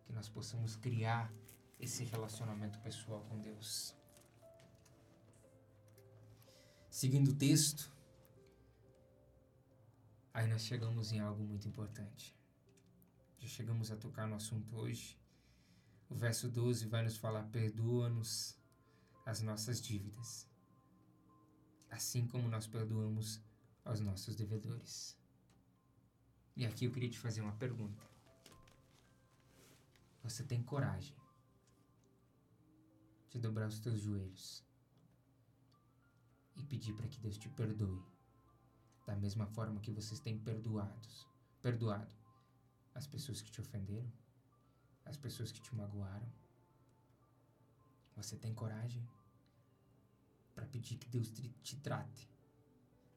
Que 0.06 0.14
nós 0.14 0.30
possamos 0.30 0.76
criar 0.76 1.34
esse 1.84 2.06
relacionamento 2.06 2.80
pessoal 2.80 3.22
com 3.30 3.38
Deus. 3.40 3.94
Seguindo 6.90 7.32
o 7.32 7.36
texto, 7.36 7.92
aí 10.34 10.48
nós 10.48 10.62
chegamos 10.62 11.12
em 11.12 11.20
algo 11.20 11.44
muito 11.44 11.68
importante. 11.68 12.38
Já 13.38 13.48
chegamos 13.48 13.92
a 13.92 13.98
tocar 13.98 14.26
no 14.28 14.36
assunto 14.36 14.78
hoje. 14.78 15.20
O 16.10 16.16
verso 16.16 16.48
12 16.48 16.88
vai 16.88 17.04
nos 17.04 17.18
falar: 17.18 17.44
perdoa-nos 17.50 18.58
as 19.26 19.42
nossas 19.42 19.82
dívidas, 19.82 20.48
assim 21.90 22.26
como 22.28 22.48
nós 22.48 22.66
perdoamos 22.66 23.42
aos 23.84 24.00
nossos 24.00 24.36
devedores. 24.36 25.18
E 26.56 26.66
aqui 26.66 26.86
eu 26.86 26.92
queria 26.92 27.10
te 27.10 27.20
fazer 27.20 27.42
uma 27.42 27.58
pergunta. 27.58 28.02
Você 30.24 30.44
tem 30.44 30.64
coragem 30.64 31.23
de 33.34 33.40
dobrar 33.40 33.68
os 33.68 33.80
teus 33.80 34.00
joelhos 34.00 34.64
e 36.56 36.64
pedir 36.64 36.94
para 36.94 37.08
que 37.08 37.20
Deus 37.20 37.36
te 37.36 37.50
perdoe, 37.50 38.06
da 39.08 39.16
mesma 39.16 39.48
forma 39.48 39.82
que 39.82 39.90
vocês 39.90 40.20
têm 40.20 40.38
perdoados, 40.38 41.28
perdoado 41.60 42.16
as 42.94 43.08
pessoas 43.08 43.42
que 43.42 43.50
te 43.50 43.60
ofenderam, 43.60 44.12
as 45.04 45.18
pessoas 45.18 45.52
que 45.52 45.60
te 45.60 45.74
magoaram. 45.76 46.32
Você 48.16 48.38
tem 48.38 48.54
coragem 48.54 49.04
para 50.54 50.68
pedir 50.68 51.00
que 51.00 51.10
Deus 51.10 51.32
te, 51.32 51.50
te 51.64 51.76
trate 51.78 52.30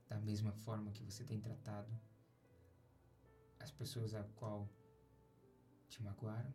da 0.08 0.18
mesma 0.18 0.52
forma 0.52 0.92
que 0.92 1.04
você 1.04 1.24
tem 1.24 1.38
tratado 1.38 1.92
as 3.60 3.70
pessoas 3.70 4.14
a 4.14 4.24
qual 4.36 4.66
te 5.90 6.02
magoaram, 6.02 6.54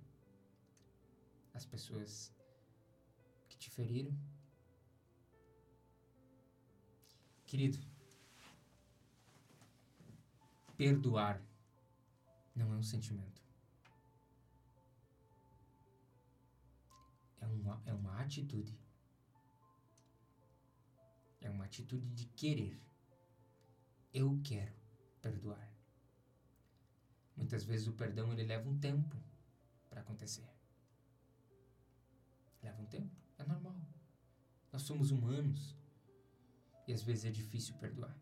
as 1.53 1.63
pessoas 1.63 2.33
te 3.61 3.69
feriram. 3.69 4.11
Querido, 7.45 7.77
perdoar 10.75 11.39
não 12.55 12.73
é 12.73 12.77
um 12.77 12.81
sentimento. 12.81 13.39
É 17.39 17.45
uma, 17.45 17.81
é 17.85 17.93
uma 17.93 18.19
atitude. 18.19 18.75
É 21.39 21.49
uma 21.49 21.65
atitude 21.65 22.07
de 22.09 22.25
querer. 22.25 22.81
Eu 24.11 24.39
quero 24.43 24.73
perdoar. 25.21 25.71
Muitas 27.37 27.63
vezes 27.63 27.87
o 27.87 27.93
perdão 27.93 28.31
ele 28.33 28.43
leva 28.43 28.67
um 28.67 28.79
tempo 28.79 29.15
para 29.87 30.01
acontecer. 30.01 30.49
Leva 32.63 32.81
um 32.81 32.85
tempo. 32.85 33.20
É 33.41 33.43
normal. 33.43 33.75
Nós 34.71 34.83
somos 34.83 35.09
humanos 35.09 35.75
e 36.87 36.93
às 36.93 37.01
vezes 37.01 37.25
é 37.25 37.31
difícil 37.31 37.75
perdoar. 37.77 38.15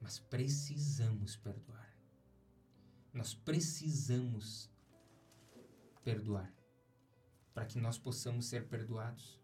Mas 0.00 0.18
precisamos 0.18 1.36
perdoar. 1.36 1.96
Nós 3.12 3.34
precisamos 3.34 4.68
perdoar 6.02 6.52
para 7.54 7.66
que 7.66 7.78
nós 7.78 7.98
possamos 7.98 8.46
ser 8.46 8.68
perdoados. 8.68 9.40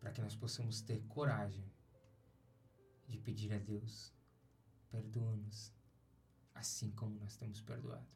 Para 0.00 0.10
que 0.10 0.20
nós 0.20 0.36
possamos 0.36 0.82
ter 0.82 1.00
coragem 1.06 1.64
de 3.08 3.16
pedir 3.16 3.54
a 3.54 3.58
Deus: 3.58 4.12
perdoa-nos 4.90 5.72
assim 6.54 6.90
como 6.90 7.18
nós 7.18 7.36
temos 7.36 7.60
perdoado. 7.60 8.06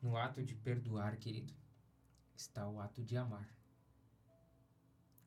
No 0.00 0.16
ato 0.16 0.42
de 0.42 0.54
perdoar, 0.54 1.16
querido, 1.16 1.54
está 2.34 2.68
o 2.68 2.80
ato 2.80 3.04
de 3.04 3.16
amar. 3.16 3.48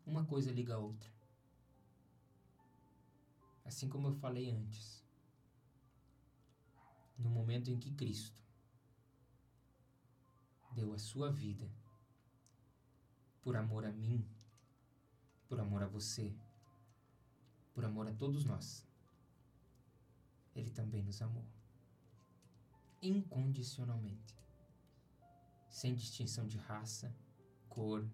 Uma 0.06 0.26
coisa 0.26 0.52
liga 0.52 0.76
a 0.76 0.78
outra. 0.78 1.10
Assim 3.64 3.88
como 3.88 4.10
eu 4.10 4.14
falei 4.14 4.52
antes, 4.52 5.04
no 7.18 7.30
momento 7.30 7.72
em 7.72 7.80
que 7.80 7.92
Cristo 7.92 8.38
deu 10.72 10.94
a 10.94 11.00
sua 11.00 11.32
vida 11.32 11.72
por 13.42 13.56
amor 13.56 13.86
a 13.86 13.92
mim, 13.92 14.28
por 15.48 15.60
amor 15.60 15.84
a 15.84 15.88
você, 15.88 16.36
por 17.76 17.86
amor 17.86 18.08
a 18.08 18.14
todos 18.14 18.46
nós, 18.46 18.88
Ele 20.56 20.72
também 20.72 21.04
nos 21.04 21.22
amou. 21.22 21.46
Incondicionalmente. 23.02 24.34
Sem 25.70 25.94
distinção 25.94 26.48
de 26.48 26.58
raça, 26.58 27.14
cor, 27.68 28.10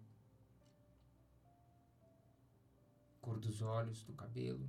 cor 3.22 3.40
dos 3.40 3.62
olhos, 3.62 4.04
do 4.04 4.14
cabelo, 4.14 4.68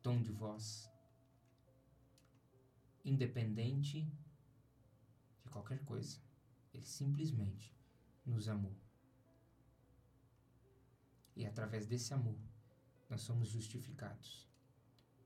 tom 0.00 0.22
de 0.22 0.30
voz. 0.30 0.88
Independente 3.04 4.08
qualquer 5.52 5.84
coisa. 5.84 6.18
Ele 6.72 6.86
simplesmente 6.86 7.76
nos 8.24 8.48
amou. 8.48 8.74
E 11.36 11.44
através 11.44 11.86
desse 11.86 12.12
amor, 12.14 12.38
nós 13.12 13.20
somos 13.20 13.50
justificados. 13.50 14.48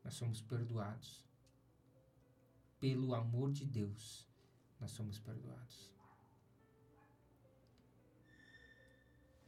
Nós 0.02 0.14
somos 0.14 0.42
perdoados. 0.42 1.24
Pelo 2.80 3.14
amor 3.14 3.52
de 3.52 3.64
Deus, 3.64 4.26
nós 4.80 4.90
somos 4.90 5.20
perdoados. 5.20 5.94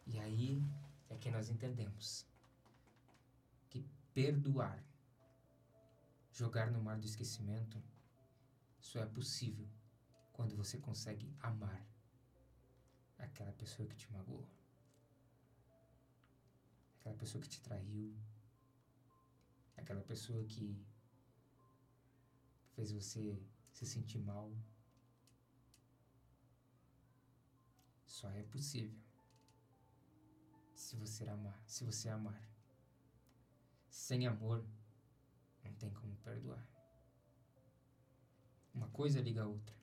E 0.07 0.21
aí 0.21 0.63
é 1.11 1.17
que 1.17 1.29
nós 1.33 1.49
entendemos 1.49 2.25
que 3.69 3.85
perdoar, 4.15 4.81
jogar 6.31 6.71
no 6.71 6.81
mar 6.81 6.97
do 6.97 7.07
esquecimento, 7.07 7.83
só 8.79 9.01
é 9.01 9.07
possível 9.07 9.69
quando 10.33 10.55
você 10.55 10.79
consegue 10.79 11.29
amar 11.41 11.85
aquela 13.19 13.53
pessoa 13.55 13.89
que 13.89 13.97
te 13.97 14.11
magoou, 14.13 14.47
aquela 17.09 17.15
pessoa 17.17 17.43
que 17.43 17.49
te 17.49 17.61
traiu, 17.63 18.15
aquela 19.77 20.03
pessoa 20.03 20.45
que 20.45 20.77
fez 22.75 22.93
você 22.93 23.43
se 23.73 23.87
sentir 23.87 24.19
mal. 24.19 24.53
Só 28.05 28.31
é 28.31 28.43
possível 28.43 28.99
se 30.75 30.97
você 30.97 31.29
amar, 31.29 31.63
se 31.67 31.85
você 31.85 32.09
amar. 32.09 32.43
Sem 33.89 34.27
amor, 34.27 34.65
não 35.65 35.73
tem 35.75 35.93
como 35.95 36.15
perdoar. 36.17 36.67
Uma 38.75 38.89
coisa 38.89 39.21
liga 39.21 39.43
a 39.43 39.47
outra. 39.47 39.77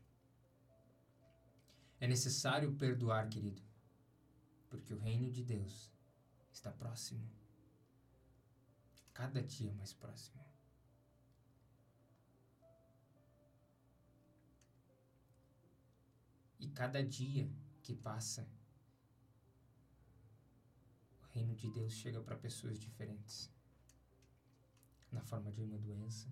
É 2.00 2.08
necessário 2.08 2.76
perdoar, 2.76 3.28
querido, 3.30 3.62
porque 4.70 4.94
o 4.94 5.00
reino 5.00 5.32
de 5.32 5.44
Deus 5.44 5.95
está 6.56 6.72
próximo. 6.72 7.30
Cada 9.14 9.42
dia 9.44 9.74
mais 9.74 9.94
próximo. 9.94 10.44
E 16.60 16.70
cada 16.70 17.04
dia 17.04 17.50
que 17.84 17.94
passa, 17.94 18.48
o 21.22 21.26
reino 21.34 21.54
de 21.56 21.70
Deus 21.70 21.94
chega 21.94 22.22
para 22.22 22.38
pessoas 22.38 22.80
diferentes 22.80 23.52
na 25.12 25.22
forma 25.22 25.52
de 25.52 25.62
uma 25.62 25.78
doença, 25.78 26.28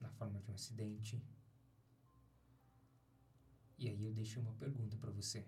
na 0.00 0.08
forma 0.10 0.40
de 0.40 0.50
um 0.50 0.54
acidente. 0.54 1.22
E 3.76 3.88
aí 3.88 4.04
eu 4.04 4.12
deixo 4.12 4.40
uma 4.40 4.54
pergunta 4.54 4.96
para 4.96 5.10
você. 5.10 5.44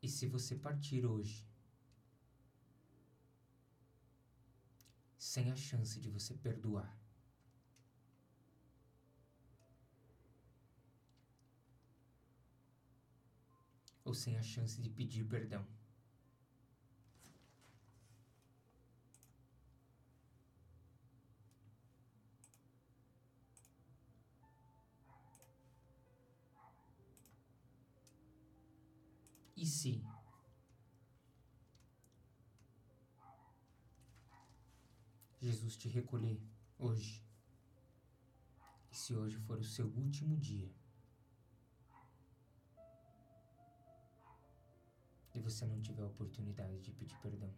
E 0.00 0.08
se 0.08 0.26
você 0.26 0.54
partir 0.54 1.04
hoje 1.04 1.44
sem 5.18 5.50
a 5.50 5.56
chance 5.56 6.00
de 6.00 6.08
você 6.08 6.34
perdoar? 6.34 6.96
Ou 14.04 14.14
sem 14.14 14.38
a 14.38 14.42
chance 14.42 14.80
de 14.80 14.88
pedir 14.88 15.24
perdão? 15.24 15.66
E 29.60 29.66
se 29.66 30.00
Jesus 35.40 35.76
te 35.76 35.88
recolher 35.88 36.40
hoje? 36.78 37.20
E 38.92 38.96
se 38.96 39.16
hoje 39.16 39.36
for 39.36 39.58
o 39.58 39.64
seu 39.64 39.88
último 39.88 40.36
dia? 40.36 40.72
E 45.34 45.40
você 45.40 45.66
não 45.66 45.82
tiver 45.82 46.02
a 46.02 46.06
oportunidade 46.06 46.80
de 46.80 46.92
pedir 46.92 47.18
perdão? 47.18 47.52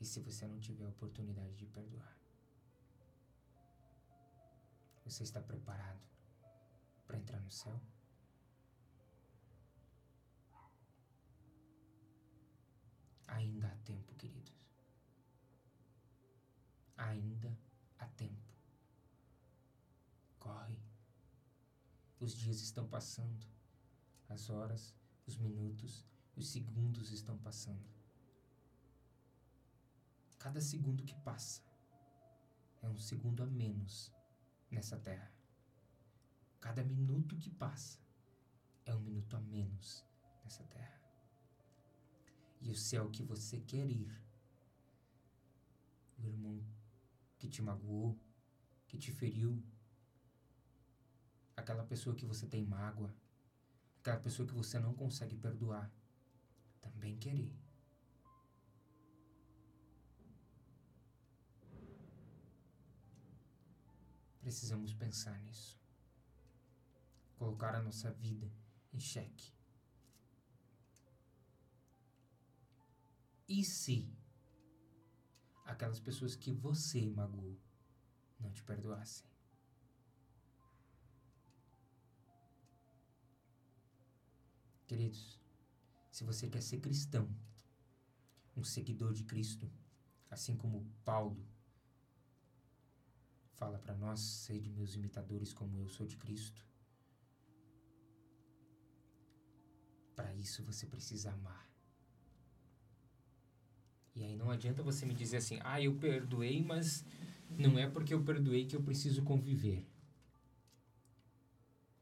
E 0.00 0.04
se 0.04 0.18
você 0.18 0.44
não 0.48 0.58
tiver 0.58 0.86
a 0.86 0.88
oportunidade 0.88 1.54
de 1.54 1.66
perdoar? 1.66 2.18
Você 5.04 5.22
está 5.22 5.40
preparado 5.40 6.02
para 7.06 7.16
entrar 7.16 7.40
no 7.40 7.50
céu? 7.50 7.80
Ainda 13.28 13.66
há 13.66 13.76
tempo, 13.84 14.14
queridos. 14.14 14.54
Ainda 16.96 17.58
há 17.98 18.06
tempo. 18.06 18.54
Corre. 20.38 20.78
Os 22.20 22.34
dias 22.34 22.60
estão 22.60 22.88
passando. 22.88 23.46
As 24.28 24.48
horas, 24.48 24.94
os 25.26 25.36
minutos, 25.36 26.04
os 26.34 26.48
segundos 26.48 27.10
estão 27.10 27.36
passando. 27.38 27.88
Cada 30.38 30.60
segundo 30.60 31.04
que 31.04 31.14
passa 31.22 31.62
é 32.82 32.88
um 32.88 32.98
segundo 32.98 33.42
a 33.42 33.46
menos 33.46 34.12
nessa 34.70 34.96
terra. 34.98 35.32
Cada 36.60 36.82
minuto 36.82 37.36
que 37.36 37.50
passa 37.50 37.98
é 38.84 38.94
um 38.94 39.00
minuto 39.00 39.36
a 39.36 39.40
menos 39.40 40.04
nessa 40.44 40.64
terra 40.64 41.05
e 42.60 42.70
o 42.70 42.74
céu 42.74 43.10
que 43.10 43.22
você 43.22 43.60
quer 43.60 43.88
ir. 43.88 44.10
O 46.18 46.26
irmão 46.26 46.64
que 47.38 47.48
te 47.48 47.60
magoou, 47.62 48.18
que 48.86 48.98
te 48.98 49.12
feriu, 49.12 49.62
aquela 51.56 51.84
pessoa 51.84 52.14
que 52.14 52.24
você 52.24 52.46
tem 52.46 52.64
mágoa, 52.64 53.14
aquela 54.00 54.18
pessoa 54.18 54.46
que 54.46 54.54
você 54.54 54.78
não 54.78 54.94
consegue 54.94 55.36
perdoar, 55.36 55.90
também 56.80 57.16
quer 57.16 57.34
ir. 57.34 57.54
Precisamos 64.40 64.94
pensar 64.94 65.36
nisso. 65.40 65.76
Colocar 67.36 67.74
a 67.74 67.82
nossa 67.82 68.12
vida 68.12 68.48
em 68.92 69.00
xeque. 69.00 69.55
E 73.48 73.62
se 73.64 74.12
aquelas 75.64 76.00
pessoas 76.00 76.34
que 76.34 76.52
você 76.52 77.08
magoou 77.08 77.56
não 78.40 78.52
te 78.52 78.62
perdoassem? 78.62 79.26
Queridos, 84.86 85.40
se 86.10 86.24
você 86.24 86.48
quer 86.48 86.62
ser 86.62 86.80
cristão, 86.80 87.28
um 88.56 88.64
seguidor 88.64 89.12
de 89.12 89.24
Cristo, 89.24 89.70
assim 90.30 90.56
como 90.56 90.90
Paulo 91.04 91.46
fala 93.54 93.78
para 93.78 93.94
nós, 93.96 94.46
de 94.48 94.70
meus 94.70 94.94
imitadores 94.94 95.52
como 95.52 95.78
eu 95.78 95.88
sou 95.88 96.06
de 96.06 96.16
Cristo. 96.16 96.64
Para 100.14 100.34
isso 100.34 100.64
você 100.64 100.86
precisa 100.86 101.32
amar. 101.32 101.65
E 104.16 104.24
aí 104.24 104.34
não 104.34 104.50
adianta 104.50 104.82
você 104.82 105.04
me 105.04 105.14
dizer 105.14 105.36
assim, 105.36 105.58
ah, 105.62 105.80
eu 105.80 105.94
perdoei, 105.94 106.64
mas 106.64 107.04
não 107.50 107.78
é 107.78 107.88
porque 107.88 108.14
eu 108.14 108.24
perdoei 108.24 108.64
que 108.64 108.74
eu 108.74 108.82
preciso 108.82 109.22
conviver. 109.22 109.86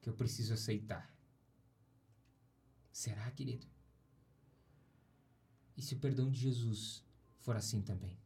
Que 0.01 0.09
eu 0.09 0.15
preciso 0.15 0.55
aceitar. 0.55 1.13
Será, 2.93 3.29
querido? 3.33 3.67
E 5.77 5.83
se 5.83 5.95
o 5.95 5.99
perdão 5.99 6.31
de 6.31 6.39
Jesus 6.39 7.05
for 7.41 7.57
assim 7.57 7.83
também? 7.83 8.17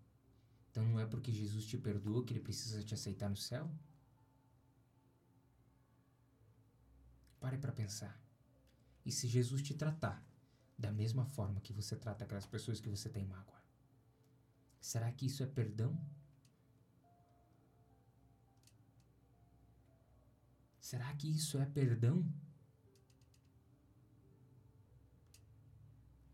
Então 0.70 0.86
não 0.86 1.01
é 1.01 1.07
porque 1.07 1.32
Jesus 1.32 1.64
te 1.64 1.78
perdoou 1.78 2.22
que 2.22 2.34
ele 2.34 2.41
precisa 2.41 2.82
te 2.82 2.93
aceitar 2.93 3.30
no 3.30 3.36
céu? 3.36 3.70
Pare 7.41 7.57
para 7.57 7.72
pensar. 7.72 8.20
E 9.07 9.11
se 9.11 9.26
Jesus 9.26 9.62
te 9.62 9.72
tratar 9.72 10.22
da 10.76 10.93
mesma 10.93 11.24
forma 11.24 11.62
que 11.62 11.72
você 11.72 11.97
trata 11.97 12.24
aquelas 12.24 12.45
pessoas 12.45 12.80
que 12.80 12.89
você 12.91 13.09
tem 13.09 13.24
mágoa? 13.24 13.57
Será 14.80 15.10
que 15.12 15.26
isso 15.26 15.42
é 15.42 15.46
perdão? 15.46 15.98
Será 20.80 21.12
que 21.14 21.28
isso 21.28 21.58
é 21.58 21.66
perdão? 21.66 22.24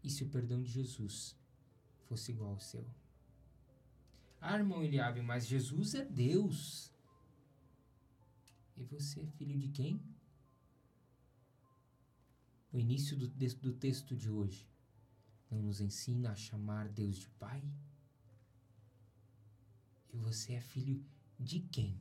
E 0.03 0.11
se 0.11 0.22
o 0.22 0.28
perdão 0.28 0.62
de 0.62 0.70
Jesus 0.70 1.36
fosse 2.05 2.30
igual 2.30 2.51
ao 2.51 2.61
seu? 2.61 2.86
Ah, 4.40 4.59
irmão 4.59 4.84
Eliabe, 4.84 5.22
mas 5.22 5.47
Jesus 5.47 5.95
é 5.95 6.05
Deus. 6.05 6.92
E 8.76 8.84
você 8.84 9.22
é 9.22 9.26
filho 9.26 9.59
de 9.59 9.68
quem? 9.68 10.01
O 12.70 12.78
início 12.78 13.16
do, 13.16 13.28
do 13.28 13.72
texto 13.72 14.14
de 14.14 14.28
hoje 14.28 14.68
não 15.51 15.62
nos 15.62 15.80
ensina 15.80 16.32
a 16.32 16.36
chamar 16.36 16.88
Deus 16.88 17.16
de 17.16 17.28
Pai? 17.30 17.62
Você 20.15 20.55
é 20.55 20.61
filho 20.61 21.05
de 21.39 21.61
quem? 21.61 22.01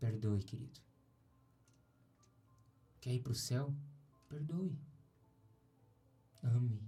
Perdoe, 0.00 0.42
querido. 0.42 0.80
Quer 3.00 3.14
ir 3.14 3.22
para 3.22 3.32
o 3.32 3.34
céu? 3.34 3.74
Perdoe. 4.28 4.78
Ame. 6.42 6.82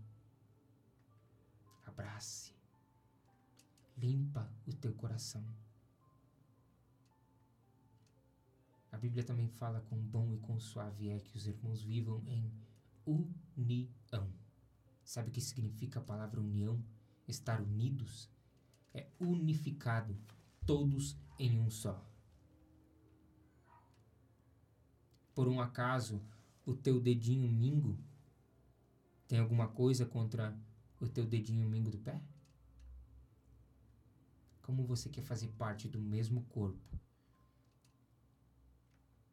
Abrace. 1.84 2.54
Limpa 3.96 4.50
o 4.66 4.72
teu 4.72 4.94
coração. 4.94 5.44
A 8.90 8.96
Bíblia 8.96 9.24
também 9.24 9.48
fala 9.48 9.80
com 9.82 9.96
bom 9.96 10.32
e 10.32 10.38
com 10.38 10.58
suave 10.58 11.10
é 11.10 11.20
que 11.20 11.36
os 11.36 11.46
irmãos 11.46 11.82
vivam 11.82 12.22
em 12.26 12.50
união. 13.06 14.32
Sabe 15.04 15.28
o 15.28 15.32
que 15.32 15.40
significa 15.40 16.00
a 16.00 16.02
palavra 16.02 16.40
união? 16.40 16.82
Estar 17.30 17.60
unidos? 17.60 18.28
É 18.92 19.08
unificado, 19.20 20.18
todos 20.66 21.16
em 21.38 21.60
um 21.60 21.70
só. 21.70 22.04
Por 25.32 25.46
um 25.46 25.60
acaso, 25.60 26.20
o 26.66 26.74
teu 26.74 27.00
dedinho 27.00 27.48
mingo 27.48 27.96
tem 29.28 29.38
alguma 29.38 29.68
coisa 29.68 30.04
contra 30.04 30.58
o 31.00 31.08
teu 31.08 31.24
dedinho 31.24 31.68
mingo 31.68 31.88
do 31.88 31.98
pé? 31.98 32.20
Como 34.60 34.84
você 34.84 35.08
quer 35.08 35.22
fazer 35.22 35.48
parte 35.52 35.88
do 35.88 36.00
mesmo 36.00 36.42
corpo? 36.46 37.00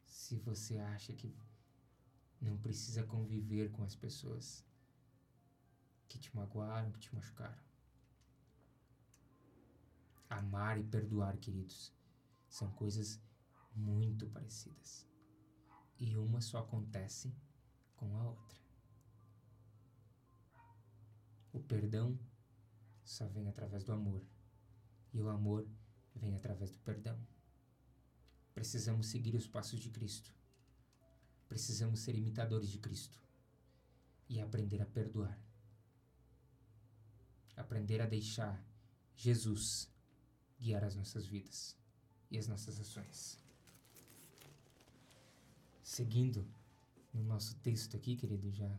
Se 0.05 0.35
você 0.37 0.77
acha 0.77 1.13
que 1.13 1.35
não 2.39 2.57
precisa 2.57 3.03
conviver 3.03 3.71
com 3.71 3.83
as 3.83 3.95
pessoas 3.95 4.63
que 6.07 6.19
te 6.19 6.33
magoaram, 6.35 6.91
que 6.91 6.99
te 6.99 7.13
machucaram. 7.13 7.66
Amar 10.29 10.77
e 10.77 10.83
perdoar, 10.83 11.37
queridos, 11.37 11.93
são 12.49 12.71
coisas 12.71 13.21
muito 13.75 14.27
parecidas. 14.27 15.07
E 15.99 16.15
uma 16.17 16.41
só 16.41 16.59
acontece 16.59 17.33
com 17.95 18.15
a 18.17 18.23
outra. 18.29 18.57
O 21.53 21.59
perdão 21.59 22.19
só 23.03 23.27
vem 23.27 23.47
através 23.47 23.83
do 23.83 23.93
amor. 23.93 24.21
E 25.13 25.21
o 25.21 25.29
amor 25.29 25.67
vem 26.13 26.35
através 26.35 26.71
do 26.71 26.79
perdão. 26.79 27.17
Precisamos 28.53 29.07
seguir 29.07 29.35
os 29.35 29.47
passos 29.47 29.79
de 29.79 29.89
Cristo. 29.89 30.33
Precisamos 31.47 32.01
ser 32.01 32.15
imitadores 32.15 32.69
de 32.69 32.79
Cristo 32.79 33.21
e 34.27 34.39
aprender 34.39 34.81
a 34.81 34.85
perdoar. 34.85 35.39
Aprender 37.55 38.01
a 38.01 38.05
deixar 38.05 38.63
Jesus 39.15 39.89
guiar 40.59 40.83
as 40.83 40.95
nossas 40.95 41.25
vidas 41.25 41.75
e 42.29 42.37
as 42.37 42.47
nossas 42.47 42.79
ações. 42.79 43.37
Seguindo 45.83 46.45
no 47.13 47.23
nosso 47.23 47.55
texto 47.57 47.95
aqui, 47.95 48.15
querido, 48.15 48.51
já 48.51 48.69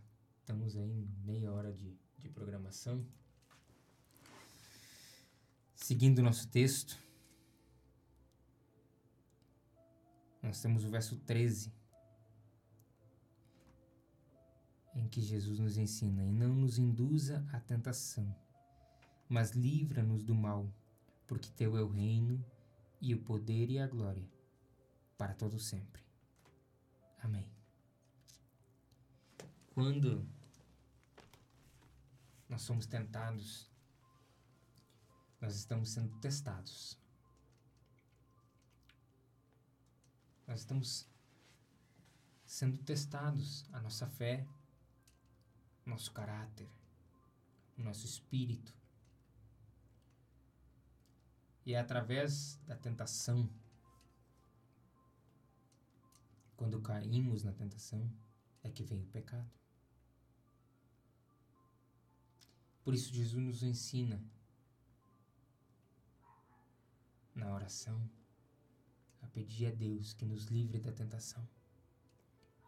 estamos 0.41 0.77
aí 0.77 0.91
em 0.91 1.09
meia 1.25 1.53
hora 1.53 1.73
de, 1.73 1.97
de 2.19 2.29
programação. 2.29 3.05
Seguindo 5.75 6.19
o 6.19 6.23
nosso 6.23 6.49
texto, 6.49 6.99
nós 10.43 10.61
temos 10.61 10.85
o 10.85 10.91
verso 10.91 11.17
13 11.17 11.73
em 14.95 15.09
que 15.09 15.21
Jesus 15.21 15.59
nos 15.59 15.77
ensina: 15.77 16.25
E 16.25 16.33
não 16.33 16.55
nos 16.55 16.79
induza 16.79 17.47
à 17.53 17.61
tentação, 17.61 18.35
mas 19.29 19.53
livra-nos 19.53 20.23
do 20.23 20.35
mal, 20.35 20.71
porque 21.29 21.51
Teu 21.51 21.77
é 21.77 21.83
o 21.83 21.89
reino, 21.89 22.45
e 23.01 23.15
o 23.15 23.23
poder 23.23 23.71
e 23.71 23.79
a 23.79 23.87
glória, 23.87 24.29
para 25.17 25.35
todo 25.35 25.61
sempre. 25.61 26.03
Amém. 27.23 27.49
Quando 29.73 30.27
nós 32.49 32.63
somos 32.63 32.87
tentados, 32.87 33.71
nós 35.41 35.55
estamos 35.55 35.91
sendo 35.91 36.19
testados. 36.19 36.99
Nós 40.47 40.61
estamos 40.61 41.07
sendo 42.47 42.79
testados 42.79 43.67
a 43.73 43.81
nossa 43.81 44.07
fé, 44.07 44.47
nosso 45.85 46.11
caráter, 46.13 46.69
o 47.77 47.83
nosso 47.83 48.07
espírito. 48.07 48.75
E 51.69 51.75
é 51.75 51.79
através 51.79 52.59
da 52.67 52.75
tentação, 52.75 53.47
quando 56.57 56.81
caímos 56.81 57.45
na 57.45 57.53
tentação, 57.53 58.11
é 58.63 58.71
que 58.71 58.83
vem 58.83 59.03
o 59.03 59.07
pecado. 59.09 59.53
Por 62.83 62.95
isso, 62.95 63.13
Jesus 63.13 63.45
nos 63.45 63.63
ensina 63.63 64.19
na 67.35 67.53
oração 67.53 68.11
a 69.21 69.27
pedir 69.27 69.67
a 69.67 69.71
Deus 69.71 70.15
que 70.15 70.25
nos 70.25 70.47
livre 70.47 70.81
da 70.81 70.91
tentação, 70.91 71.47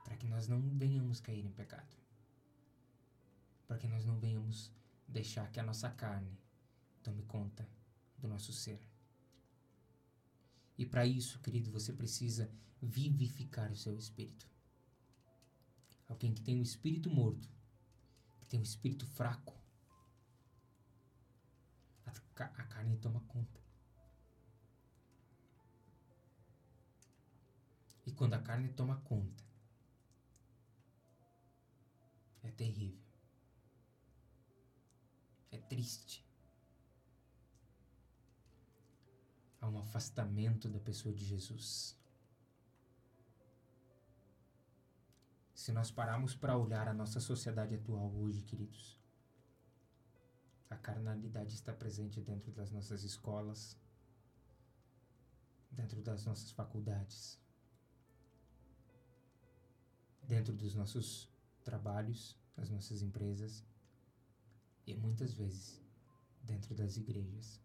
para 0.05 0.15
que 0.19 0.27
nós 0.27 0.47
não 0.47 0.61
venhamos 0.77 1.21
cair 1.21 1.47
em 1.47 1.53
pecado 1.53 1.97
para 3.71 3.79
que 3.79 3.87
nós 3.87 4.05
não 4.05 4.19
venhamos 4.19 4.73
deixar 5.07 5.49
que 5.53 5.61
a 5.61 5.63
nossa 5.63 5.89
carne 5.89 6.37
tome 7.05 7.23
conta 7.23 7.65
do 8.19 8.27
nosso 8.27 8.53
ser. 8.53 8.90
E 10.81 10.87
para 10.87 11.05
isso, 11.05 11.39
querido, 11.41 11.71
você 11.71 11.93
precisa 11.93 12.51
vivificar 12.81 13.71
o 13.71 13.77
seu 13.77 13.99
espírito. 13.99 14.49
Alguém 16.09 16.33
que 16.33 16.41
tem 16.41 16.57
um 16.57 16.63
espírito 16.63 17.11
morto, 17.11 17.47
que 18.41 18.47
tem 18.47 18.59
um 18.59 18.63
espírito 18.63 19.05
fraco, 19.05 19.55
a, 22.07 22.45
a 22.45 22.65
carne 22.65 22.97
toma 22.97 23.21
conta. 23.29 23.61
E 28.07 28.13
quando 28.13 28.33
a 28.33 28.41
carne 28.41 28.71
toma 28.71 28.97
conta, 29.03 29.45
é 32.43 32.51
terrível 32.53 33.11
é 35.51 35.59
triste. 35.59 36.25
Há 39.61 39.69
um 39.69 39.79
afastamento 39.79 40.69
da 40.69 40.81
pessoa 40.81 41.15
de 41.15 41.25
Jesus. 41.25 41.97
Se 45.55 45.73
nós 45.73 45.91
pararmos 45.91 46.35
para 46.35 46.57
olhar 46.57 46.89
a 46.89 46.95
nossa 46.95 47.21
sociedade 47.21 47.75
atual 47.75 48.11
hoje, 48.15 48.43
queridos, 48.43 48.99
a 50.71 50.77
carnalidade 50.77 51.55
está 51.55 51.73
presente 51.73 52.21
dentro 52.21 52.51
das 52.53 52.71
nossas 52.71 53.05
escolas, 53.05 53.77
dentro 55.71 56.01
das 56.01 56.25
nossas 56.25 56.51
faculdades, 56.53 57.39
dentro 60.23 60.55
dos 60.55 60.75
nossos 60.75 61.29
trabalhos, 61.63 62.39
das 62.57 62.71
nossas 62.71 63.03
empresas 63.03 63.65
e 64.87 64.95
muitas 64.95 65.35
vezes 65.35 65.81
dentro 66.43 66.75
das 66.75 66.97
igrejas. 66.97 67.61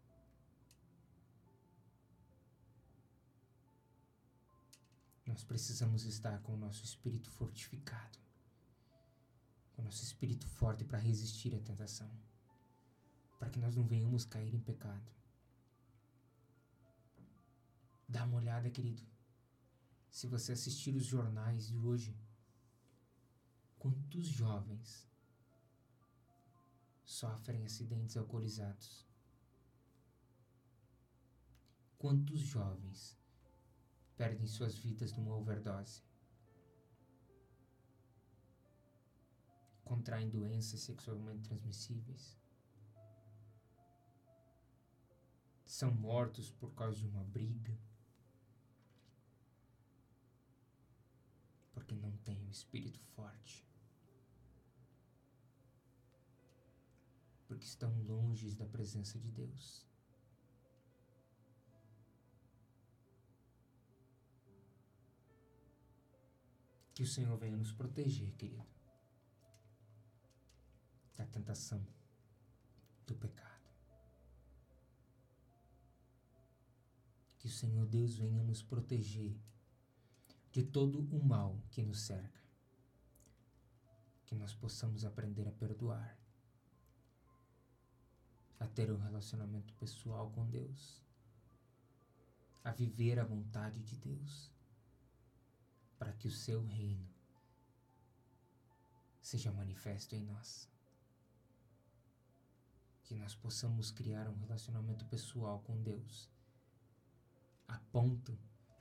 Nós 5.25 5.43
precisamos 5.43 6.05
estar 6.05 6.39
com 6.43 6.53
o 6.53 6.57
nosso 6.57 6.83
espírito 6.83 7.31
fortificado, 7.31 8.19
com 9.73 9.81
o 9.81 9.85
nosso 9.85 10.03
espírito 10.03 10.47
forte 10.47 10.85
para 10.85 10.99
resistir 10.99 11.55
à 11.55 11.59
tentação, 11.59 12.09
para 13.39 13.49
que 13.49 13.59
nós 13.59 13.75
não 13.75 13.85
venhamos 13.85 14.23
cair 14.23 14.53
em 14.53 14.59
pecado. 14.59 15.11
Dá 18.07 18.23
uma 18.23 18.37
olhada, 18.37 18.69
querido. 18.69 19.03
Se 20.11 20.27
você 20.27 20.51
assistir 20.51 20.95
os 20.95 21.05
jornais 21.05 21.67
de 21.67 21.77
hoje, 21.77 22.15
quantos 23.79 24.27
jovens 24.27 25.07
sofrem 27.03 27.65
acidentes 27.65 28.15
alcoolizados? 28.15 29.05
Quantos 31.97 32.39
jovens 32.39 33.17
perdem 34.17 34.47
suas 34.47 34.77
vidas 34.77 35.11
numa 35.13 35.35
overdose, 35.35 36.01
contraem 39.83 40.29
doenças 40.29 40.81
sexualmente 40.81 41.43
transmissíveis, 41.43 42.37
são 45.65 45.91
mortos 45.91 46.49
por 46.51 46.73
causa 46.73 46.97
de 46.97 47.05
uma 47.05 47.23
briga, 47.23 47.77
porque 51.73 51.93
não 51.93 52.15
têm 52.17 52.41
o 52.41 52.47
um 52.47 52.49
espírito 52.49 52.99
forte. 52.99 53.67
Porque 57.45 57.65
estão 57.65 57.91
longe 58.03 58.55
da 58.55 58.65
presença 58.65 59.19
de 59.19 59.29
Deus. 59.29 59.85
Que 66.95 67.03
o 67.03 67.07
Senhor 67.07 67.37
venha 67.37 67.57
nos 67.57 67.73
proteger, 67.73 68.31
querido, 68.35 68.65
da 71.13 71.25
tentação, 71.25 71.85
do 73.05 73.13
pecado. 73.13 73.69
Que 77.37 77.47
o 77.47 77.51
Senhor 77.51 77.85
Deus 77.85 78.15
venha 78.15 78.41
nos 78.41 78.63
proteger 78.63 79.37
de 80.53 80.63
todo 80.63 81.01
o 81.13 81.21
mal 81.21 81.61
que 81.69 81.83
nos 81.83 81.99
cerca. 81.99 82.41
Que 84.25 84.33
nós 84.33 84.53
possamos 84.53 85.03
aprender 85.03 85.49
a 85.49 85.51
perdoar, 85.51 86.17
a 88.57 88.67
ter 88.67 88.89
um 88.89 88.97
relacionamento 88.97 89.73
pessoal 89.73 90.31
com 90.31 90.49
Deus, 90.49 91.03
a 92.63 92.71
viver 92.71 93.19
a 93.19 93.25
vontade 93.25 93.83
de 93.83 93.97
Deus 93.97 94.54
para 95.97 96.13
que 96.13 96.27
o 96.27 96.31
seu 96.31 96.65
reino 96.65 97.07
seja 99.21 99.51
manifesto 99.51 100.15
em 100.15 100.21
nós. 100.21 100.69
Que 103.03 103.15
nós 103.15 103.35
possamos 103.35 103.91
criar 103.91 104.27
um 104.27 104.37
relacionamento 104.37 105.05
pessoal 105.05 105.59
com 105.61 105.81
Deus, 105.81 106.29
a 107.67 107.77
ponto 107.91 108.37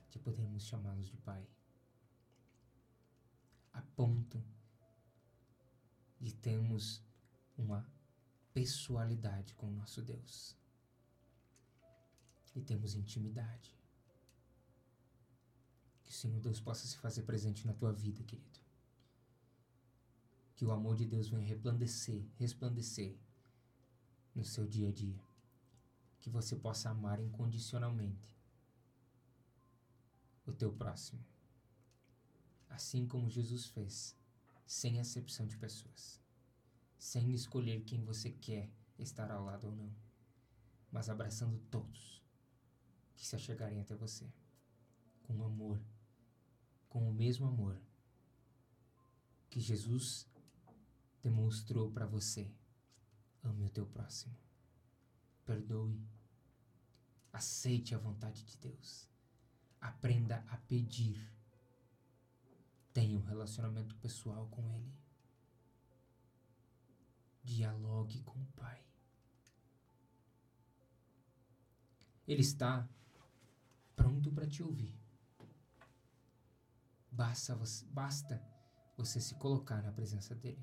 de 0.09 0.19
podermos 0.19 0.63
chamá-los 0.65 1.07
de 1.07 1.17
Pai, 1.17 1.47
a 3.73 3.81
ponto 3.81 4.43
de 6.19 6.33
termos 6.33 7.03
uma 7.57 7.87
pessoalidade 8.53 9.53
com 9.53 9.67
o 9.67 9.71
nosso 9.71 10.01
Deus 10.01 10.55
e 12.55 12.61
temos 12.61 12.95
intimidade. 12.95 13.74
Que 16.05 16.11
o 16.11 16.15
Senhor 16.15 16.39
Deus 16.39 16.59
possa 16.59 16.87
se 16.87 16.97
fazer 16.97 17.23
presente 17.23 17.65
na 17.65 17.73
tua 17.73 17.91
vida, 17.91 18.23
querido. 18.23 18.59
Que 20.55 20.65
o 20.65 20.71
amor 20.71 20.95
de 20.95 21.05
Deus 21.05 21.27
venha 21.27 21.45
resplandecer, 21.45 22.23
resplandecer 22.37 23.17
no 24.33 24.45
seu 24.45 24.65
dia 24.67 24.89
a 24.89 24.91
dia. 24.91 25.19
Que 26.19 26.29
você 26.29 26.55
possa 26.55 26.89
amar 26.89 27.19
incondicionalmente 27.19 28.35
o 30.45 30.53
teu 30.53 30.71
próximo. 30.71 31.23
Assim 32.69 33.07
como 33.07 33.29
Jesus 33.29 33.65
fez, 33.67 34.15
sem 34.65 34.99
acepção 34.99 35.45
de 35.45 35.57
pessoas, 35.57 36.21
sem 36.97 37.33
escolher 37.33 37.83
quem 37.83 38.03
você 38.03 38.31
quer 38.31 38.69
estar 38.97 39.29
ao 39.31 39.43
lado 39.43 39.67
ou 39.67 39.75
não, 39.75 39.93
mas 40.91 41.09
abraçando 41.09 41.59
todos 41.69 42.23
que 43.15 43.25
se 43.25 43.35
achegarem 43.35 43.79
até 43.79 43.95
você, 43.95 44.29
com 45.23 45.43
amor 45.43 45.79
com 46.95 47.09
o 47.09 47.13
mesmo 47.13 47.45
amor 47.45 47.77
que 49.49 49.59
Jesus 49.59 50.25
demonstrou 51.21 51.91
para 51.91 52.05
você. 52.05 52.49
Ame 53.43 53.65
o 53.65 53.69
teu 53.69 53.85
próximo. 53.85 54.33
Perdoe. 55.43 56.01
Aceite 57.33 57.93
a 57.93 57.97
vontade 57.97 58.45
de 58.45 58.57
Deus. 58.59 59.09
Aprenda 59.81 60.45
a 60.47 60.55
pedir. 60.55 61.29
Tenha 62.93 63.19
um 63.19 63.23
relacionamento 63.23 63.93
pessoal 63.97 64.47
com 64.47 64.71
Ele. 64.71 64.95
Dialogue 67.43 68.21
com 68.21 68.39
o 68.39 68.47
Pai. 68.55 68.81
Ele 72.25 72.41
está 72.41 72.87
pronto 73.97 74.31
para 74.31 74.47
te 74.47 74.63
ouvir. 74.63 75.04
Basta 77.15 77.55
você, 77.55 77.85
basta 77.85 78.43
você 78.97 79.21
se 79.21 79.35
colocar 79.35 79.81
na 79.81 79.91
presença 79.91 80.35
dele. 80.35 80.61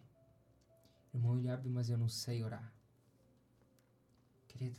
Irmão 1.15 1.39
Eliabe, 1.39 1.71
mas 1.71 1.89
eu 1.89 1.97
não 1.97 2.11
sei 2.11 2.45
orar. 2.45 2.71
Querido, 4.47 4.79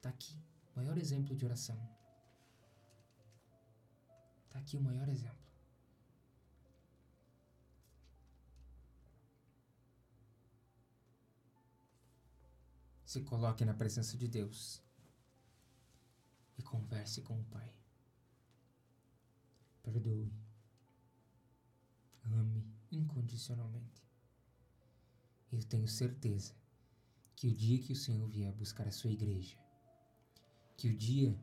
tá 0.00 0.08
aqui 0.08 0.36
o 0.74 0.80
maior 0.80 0.98
exemplo 0.98 1.36
de 1.36 1.44
oração. 1.44 1.78
Tá 4.50 4.58
aqui 4.58 4.76
o 4.76 4.82
maior 4.82 5.08
exemplo. 5.08 5.40
Se 13.04 13.20
coloque 13.22 13.64
na 13.64 13.74
presença 13.74 14.16
de 14.16 14.26
Deus 14.26 14.82
e 16.58 16.62
converse 16.62 17.22
com 17.22 17.38
o 17.40 17.44
Pai. 17.44 17.72
Perdoe 19.80 20.41
ame 22.24 22.66
incondicionalmente. 22.90 24.02
Eu 25.50 25.62
tenho 25.64 25.88
certeza 25.88 26.54
que 27.36 27.48
o 27.48 27.54
dia 27.54 27.78
que 27.82 27.92
o 27.92 27.96
Senhor 27.96 28.26
vier 28.28 28.52
buscar 28.52 28.86
a 28.86 28.92
sua 28.92 29.10
igreja, 29.10 29.58
que 30.76 30.88
o 30.88 30.96
dia 30.96 31.38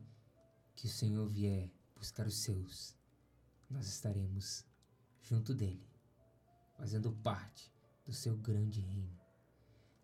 que 0.74 0.86
o 0.86 0.90
Senhor 0.90 1.28
vier 1.28 1.70
buscar 1.94 2.26
os 2.26 2.38
seus, 2.38 2.96
nós 3.68 3.86
estaremos 3.86 4.64
junto 5.20 5.54
dele, 5.54 5.86
fazendo 6.72 7.12
parte 7.12 7.70
do 8.04 8.12
seu 8.12 8.36
grande 8.36 8.80
reino. 8.80 9.20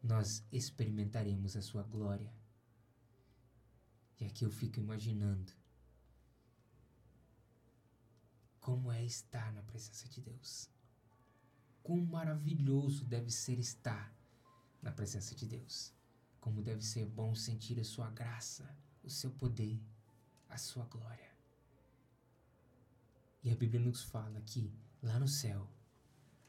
Nós 0.03 0.45
experimentaremos 0.53 1.57
a 1.57 1.63
sua 1.63 1.83
glória. 1.83 2.33
E 4.21 4.25
aqui 4.25 4.45
eu 4.45 4.51
fico 4.51 4.79
imaginando 4.79 5.53
como 8.67 8.91
é 8.91 9.05
estar 9.05 9.53
na 9.53 9.63
presença 9.63 10.09
de 10.09 10.21
Deus. 10.21 10.69
Quão 11.85 12.05
maravilhoso 12.05 13.05
deve 13.05 13.31
ser 13.31 13.61
estar 13.61 14.13
na 14.83 14.91
presença 14.91 15.37
de 15.37 15.47
Deus. 15.47 15.95
Como 16.41 16.61
deve 16.61 16.83
ser 16.85 17.07
bom 17.07 17.33
sentir 17.33 17.79
a 17.79 17.85
sua 17.85 18.11
graça, 18.11 18.69
o 19.05 19.09
seu 19.09 19.31
poder, 19.31 19.81
a 20.49 20.59
sua 20.59 20.85
glória. 20.87 21.31
E 23.45 23.53
a 23.53 23.55
Bíblia 23.55 23.79
nos 23.79 24.03
fala 24.03 24.41
que 24.41 24.75
lá 25.01 25.21
no 25.21 25.29
céu, 25.29 25.71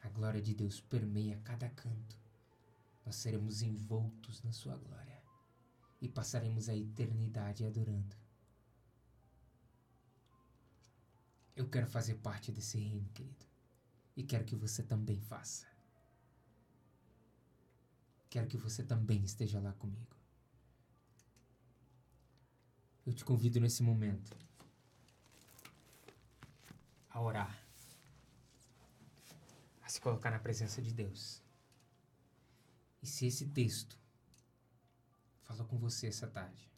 a 0.01 0.09
glória 0.09 0.41
de 0.41 0.55
Deus 0.55 0.81
permeia 0.81 1.39
cada 1.43 1.69
canto. 1.69 2.19
Nós 3.05 3.17
seremos 3.17 3.61
envoltos 3.61 4.41
na 4.41 4.51
sua 4.51 4.75
glória 4.75 5.21
e 6.01 6.09
passaremos 6.09 6.67
a 6.67 6.75
eternidade 6.75 7.63
adorando. 7.63 8.17
Eu 11.57 11.67
quero 11.67 11.87
fazer 11.87 12.13
parte 12.19 12.51
desse 12.51 12.77
reino, 12.77 13.09
querido. 13.15 13.43
E 14.15 14.21
quero 14.21 14.45
que 14.45 14.55
você 14.55 14.83
também 14.83 15.19
faça. 15.19 15.65
Quero 18.29 18.47
que 18.47 18.57
você 18.57 18.83
também 18.83 19.23
esteja 19.23 19.59
lá 19.59 19.73
comigo. 19.73 20.15
Eu 23.03 23.11
te 23.11 23.25
convido 23.25 23.59
nesse 23.59 23.81
momento 23.81 24.37
a 27.09 27.19
orar, 27.19 27.59
a 29.81 29.89
se 29.89 29.99
colocar 29.99 30.29
na 30.29 30.37
presença 30.37 30.79
de 30.79 30.93
Deus. 30.93 31.41
E 33.01 33.07
se 33.07 33.25
esse 33.25 33.47
texto 33.47 33.97
falou 35.41 35.65
com 35.65 35.79
você 35.79 36.05
essa 36.05 36.27
tarde, 36.27 36.69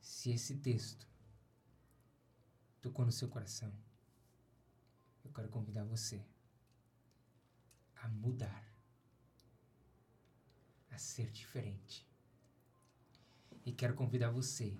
se 0.00 0.32
esse 0.32 0.56
texto 0.56 1.09
tocou 2.80 3.04
no 3.04 3.12
seu 3.12 3.28
coração, 3.28 3.72
eu 5.24 5.32
quero 5.32 5.48
convidar 5.48 5.84
você 5.84 6.24
a 7.96 8.08
mudar, 8.08 8.72
a 10.90 10.98
ser 10.98 11.30
diferente. 11.30 12.08
E 13.64 13.72
quero 13.72 13.94
convidar 13.94 14.30
você 14.30 14.76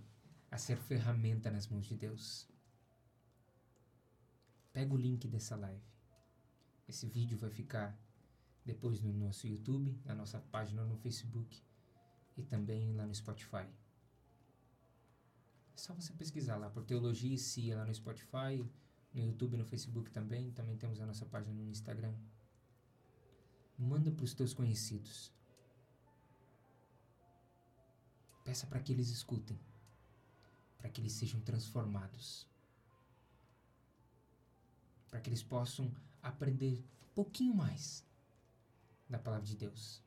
a 0.51 0.57
ser 0.57 0.77
ferramenta 0.77 1.51
nas 1.51 1.67
mãos 1.69 1.87
de 1.87 1.95
Deus. 1.95 2.49
Pega 4.73 4.95
o 4.95 4.97
link 4.97 5.29
dessa 5.29 5.55
live. 5.57 5.85
Esse 6.89 7.07
vídeo 7.07 7.39
vai 7.39 7.51
ficar 7.51 7.97
depois 8.65 9.01
no 9.01 9.13
nosso 9.13 9.47
YouTube, 9.47 10.01
na 10.05 10.15
nossa 10.15 10.41
página 10.41 10.85
no 10.85 10.97
Facebook 10.97 11.63
e 12.37 12.43
também 12.43 12.93
lá 12.95 13.07
no 13.07 13.15
Spotify. 13.15 13.69
Só 15.81 15.95
você 15.95 16.13
pesquisar 16.13 16.59
lá 16.59 16.69
por 16.69 16.85
Teologia 16.85 17.35
e 17.35 17.39
Cia 17.39 17.75
lá 17.75 17.87
no 17.87 17.95
Spotify, 17.95 18.63
no 19.15 19.23
YouTube, 19.23 19.57
no 19.57 19.65
Facebook 19.65 20.11
também. 20.11 20.53
Também 20.53 20.77
temos 20.77 21.01
a 21.01 21.07
nossa 21.07 21.25
página 21.25 21.55
no 21.55 21.71
Instagram. 21.71 22.15
Manda 23.79 24.11
para 24.11 24.23
os 24.23 24.35
teus 24.35 24.53
conhecidos. 24.53 25.33
Peça 28.45 28.67
para 28.67 28.79
que 28.81 28.93
eles 28.93 29.09
escutem, 29.09 29.59
para 30.77 30.91
que 30.91 31.01
eles 31.01 31.15
sejam 31.15 31.41
transformados. 31.41 32.47
para 35.09 35.21
que 35.21 35.29
eles 35.29 35.43
possam 35.43 35.91
aprender 36.23 36.85
um 37.03 37.15
pouquinho 37.15 37.53
mais 37.53 38.07
da 39.09 39.19
palavra 39.19 39.45
de 39.45 39.57
Deus. 39.57 40.05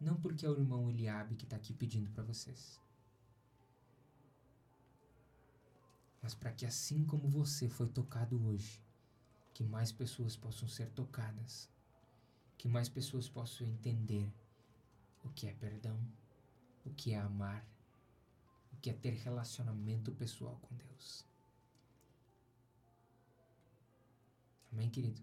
Não 0.00 0.18
porque 0.18 0.46
é 0.46 0.48
o 0.48 0.58
irmão 0.58 0.88
Eliabe 0.88 1.34
que 1.34 1.44
está 1.44 1.56
aqui 1.56 1.74
pedindo 1.74 2.10
para 2.12 2.22
vocês. 2.22 2.80
Mas 6.26 6.34
para 6.34 6.50
que 6.50 6.66
assim 6.66 7.04
como 7.04 7.28
você 7.28 7.68
foi 7.68 7.86
tocado 7.86 8.44
hoje, 8.48 8.82
que 9.54 9.62
mais 9.62 9.92
pessoas 9.92 10.36
possam 10.36 10.66
ser 10.66 10.90
tocadas, 10.90 11.70
que 12.58 12.66
mais 12.66 12.88
pessoas 12.88 13.28
possam 13.28 13.64
entender 13.64 14.34
o 15.22 15.28
que 15.28 15.46
é 15.46 15.52
perdão, 15.52 15.96
o 16.84 16.90
que 16.90 17.12
é 17.12 17.20
amar, 17.20 17.64
o 18.72 18.76
que 18.78 18.90
é 18.90 18.92
ter 18.92 19.12
relacionamento 19.12 20.10
pessoal 20.10 20.58
com 20.62 20.74
Deus. 20.74 21.24
Amém, 24.72 24.90
querido? 24.90 25.22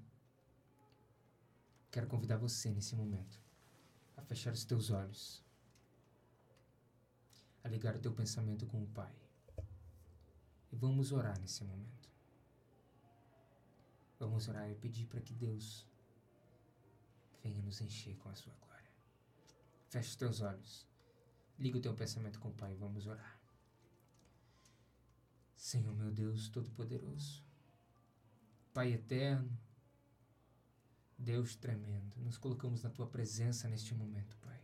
Quero 1.91 2.07
convidar 2.07 2.37
você 2.37 2.71
nesse 2.71 2.95
momento 2.95 3.41
a 4.15 4.21
fechar 4.21 4.53
os 4.53 4.63
teus 4.63 4.89
olhos, 4.89 5.43
a 7.61 7.67
ligar 7.67 7.93
o 7.93 7.99
teu 7.99 8.13
pensamento 8.13 8.65
com 8.65 8.81
o 8.81 8.87
Pai. 8.87 9.22
E 10.73 10.75
vamos 10.75 11.11
orar 11.11 11.39
nesse 11.39 11.63
momento. 11.63 12.09
Vamos 14.17 14.47
orar 14.47 14.67
e 14.71 14.73
pedir 14.73 15.05
para 15.05 15.21
que 15.21 15.31
Deus 15.31 15.85
venha 17.43 17.61
nos 17.61 17.79
encher 17.79 18.17
com 18.17 18.29
a 18.29 18.35
sua 18.35 18.55
glória. 18.55 18.89
Feche 19.89 20.09
os 20.09 20.15
teus 20.15 20.41
olhos. 20.41 20.87
Liga 21.59 21.77
o 21.77 21.81
teu 21.81 21.93
pensamento 21.93 22.39
com 22.39 22.49
o 22.49 22.53
Pai. 22.53 22.73
Vamos 22.73 23.05
orar. 23.05 23.39
Senhor 25.55 25.95
meu 25.95 26.11
Deus 26.11 26.49
Todo-Poderoso, 26.49 27.43
Pai 28.73 28.93
eterno, 28.93 29.55
Deus 31.17 31.55
tremendo, 31.55 32.19
nos 32.19 32.37
colocamos 32.37 32.81
na 32.81 32.89
tua 32.89 33.07
presença 33.07 33.69
neste 33.69 33.93
momento, 33.93 34.35
Pai. 34.37 34.59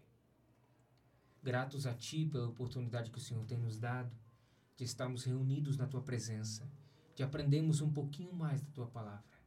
Gratos 1.44 1.86
a 1.86 1.94
Ti 1.94 2.26
pela 2.26 2.50
oportunidade 2.50 3.12
que 3.12 3.20
o 3.20 3.22
Senhor 3.22 3.46
tem 3.46 3.60
nos 3.60 3.80
dado 3.80 4.12
de 4.80 4.86
estarmos 4.86 5.26
reunidos 5.26 5.76
na 5.76 5.86
tua 5.86 6.02
presença, 6.02 6.66
de 7.14 7.22
aprendermos 7.22 7.82
um 7.82 7.92
pouquinho 7.92 8.34
mais 8.34 8.62
da 8.62 8.72
tua 8.72 8.88
palavra. 8.88 9.38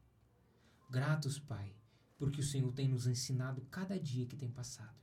Gratos, 0.90 1.38
Pai, 1.38 1.74
porque 2.18 2.40
o 2.40 2.44
Senhor 2.44 2.70
tem 2.74 2.86
nos 2.86 3.06
ensinado 3.06 3.62
cada 3.70 3.98
dia 3.98 4.26
que 4.26 4.36
tem 4.36 4.50
passado. 4.50 4.94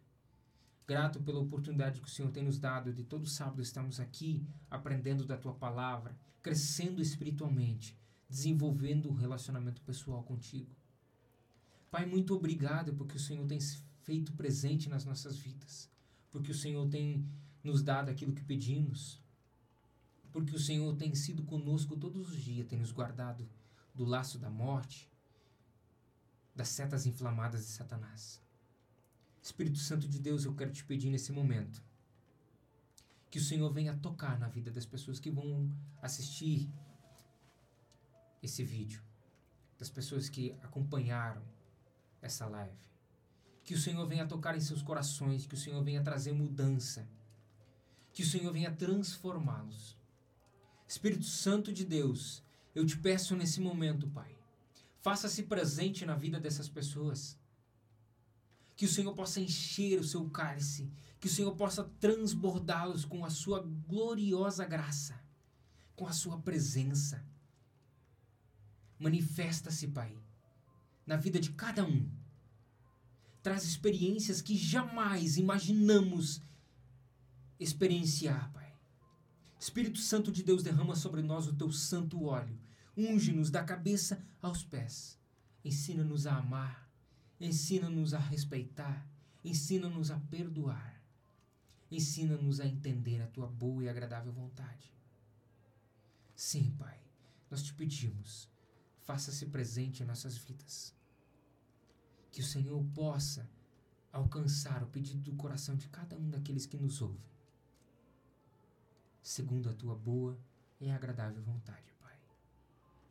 Grato 0.85 1.19
pela 1.19 1.39
oportunidade 1.39 1.99
que 1.99 2.07
o 2.07 2.11
Senhor 2.11 2.29
tem 2.29 2.43
nos 2.43 2.59
dado 2.59 2.93
de 2.93 3.03
todo 3.03 3.25
sábado 3.25 3.59
estarmos 3.59 3.99
aqui 3.99 4.45
aprendendo 4.69 5.25
da 5.25 5.35
tua 5.35 5.55
palavra, 5.55 6.15
crescendo 6.43 7.01
espiritualmente, 7.01 7.97
desenvolvendo 8.29 9.09
um 9.09 9.15
relacionamento 9.15 9.81
pessoal 9.81 10.21
contigo. 10.21 10.75
Pai, 11.89 12.05
muito 12.05 12.35
obrigado 12.35 12.93
porque 12.93 13.17
o 13.17 13.19
Senhor 13.19 13.47
tem 13.47 13.59
feito 14.03 14.31
presente 14.33 14.89
nas 14.89 15.05
nossas 15.05 15.39
vidas, 15.39 15.89
porque 16.29 16.51
o 16.51 16.55
Senhor 16.55 16.87
tem 16.87 17.27
nos 17.63 17.81
dado 17.81 18.11
aquilo 18.11 18.33
que 18.33 18.43
pedimos, 18.43 19.19
porque 20.31 20.55
o 20.55 20.59
Senhor 20.59 20.95
tem 20.95 21.13
sido 21.15 21.43
conosco 21.43 21.97
todos 21.97 22.29
os 22.29 22.41
dias, 22.41 22.67
tem 22.67 22.79
nos 22.79 22.91
guardado 22.91 23.47
do 23.93 24.05
laço 24.05 24.37
da 24.37 24.49
morte, 24.49 25.09
das 26.55 26.69
setas 26.69 27.05
inflamadas 27.05 27.65
de 27.65 27.71
Satanás. 27.71 28.41
Espírito 29.41 29.79
Santo 29.79 30.07
de 30.07 30.19
Deus, 30.19 30.45
eu 30.45 30.55
quero 30.55 30.71
te 30.71 30.83
pedir 30.83 31.09
nesse 31.09 31.31
momento 31.31 31.81
que 33.29 33.39
o 33.39 33.43
Senhor 33.43 33.71
venha 33.71 33.95
tocar 33.95 34.39
na 34.39 34.47
vida 34.47 34.71
das 34.71 34.85
pessoas 34.85 35.19
que 35.19 35.29
vão 35.29 35.71
assistir 36.01 36.69
esse 38.41 38.63
vídeo, 38.63 39.01
das 39.77 39.89
pessoas 39.89 40.29
que 40.29 40.51
acompanharam 40.63 41.43
essa 42.21 42.45
live. 42.47 42.89
Que 43.63 43.73
o 43.73 43.77
Senhor 43.77 44.07
venha 44.07 44.25
tocar 44.25 44.55
em 44.55 44.61
seus 44.61 44.81
corações, 44.81 45.45
que 45.45 45.53
o 45.53 45.57
Senhor 45.57 45.83
venha 45.83 46.03
trazer 46.03 46.33
mudança, 46.33 47.07
que 48.11 48.23
o 48.23 48.25
Senhor 48.25 48.51
venha 48.51 48.71
transformá-los. 48.71 49.98
Espírito 50.89 51.25
Santo 51.25 51.71
de 51.71 51.85
Deus, 51.85 52.43
eu 52.73 52.83
te 52.83 52.97
peço 52.97 53.35
nesse 53.35 53.61
momento, 53.61 54.07
Pai, 54.07 54.35
faça-se 55.01 55.43
presente 55.43 56.03
na 56.03 56.15
vida 56.15 56.39
dessas 56.39 56.67
pessoas. 56.67 57.37
Que 58.75 58.85
o 58.85 58.89
Senhor 58.89 59.13
possa 59.13 59.39
encher 59.39 59.99
o 59.99 60.03
seu 60.03 60.27
cálice, 60.31 60.89
que 61.19 61.27
o 61.27 61.29
Senhor 61.29 61.55
possa 61.55 61.83
transbordá-los 61.99 63.05
com 63.05 63.23
a 63.23 63.29
sua 63.29 63.61
gloriosa 63.87 64.65
graça, 64.65 65.23
com 65.95 66.07
a 66.07 66.11
sua 66.11 66.39
presença. 66.39 67.23
Manifesta-se, 68.97 69.89
Pai, 69.89 70.17
na 71.05 71.17
vida 71.17 71.39
de 71.39 71.51
cada 71.51 71.85
um. 71.85 72.09
Traz 73.43 73.63
experiências 73.63 74.41
que 74.41 74.57
jamais 74.57 75.37
imaginamos 75.37 76.41
experienciar, 77.59 78.51
Pai. 78.51 78.58
Espírito 79.59 79.99
Santo 79.99 80.31
de 80.31 80.41
Deus, 80.41 80.63
derrama 80.63 80.95
sobre 80.95 81.21
nós 81.21 81.45
o 81.45 81.53
teu 81.53 81.69
santo 81.69 82.23
óleo. 82.23 82.57
Unge-nos 82.95 83.51
da 83.51 83.61
cabeça 83.61 84.23
aos 84.41 84.63
pés. 84.63 85.19
Ensina-nos 85.65 86.25
a 86.25 86.37
amar. 86.37 86.89
Ensina-nos 87.41 88.13
a 88.13 88.19
respeitar. 88.19 89.05
Ensina-nos 89.43 90.11
a 90.11 90.17
perdoar. 90.17 91.03
Ensina-nos 91.91 92.61
a 92.61 92.65
entender 92.65 93.21
a 93.21 93.27
tua 93.27 93.47
boa 93.47 93.83
e 93.83 93.89
agradável 93.89 94.31
vontade. 94.31 94.93
Sim, 96.35 96.73
Pai, 96.79 96.97
nós 97.51 97.61
te 97.61 97.73
pedimos, 97.73 98.47
faça-se 99.01 99.45
presente 99.47 100.03
em 100.03 100.05
nossas 100.05 100.37
vidas. 100.37 100.95
Que 102.31 102.39
o 102.39 102.45
Senhor 102.45 102.81
possa 102.93 103.49
alcançar 104.13 104.83
o 104.83 104.87
pedido 104.87 105.19
do 105.19 105.35
coração 105.35 105.75
de 105.75 105.89
cada 105.89 106.15
um 106.15 106.29
daqueles 106.29 106.65
que 106.65 106.77
nos 106.77 107.01
ouvem 107.01 107.28
segundo 109.21 109.69
a 109.69 109.73
tua 109.73 109.95
boa 109.95 110.37
e 110.79 110.89
agradável 110.89 111.41
vontade, 111.41 111.93
Pai. 111.99 112.17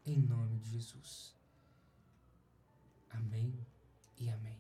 Em 0.06 0.20
nome 0.20 0.58
de 0.58 0.70
Jesus. 0.70 1.36
Amém 3.10 3.54
e 4.18 4.28
amém. 4.30 4.58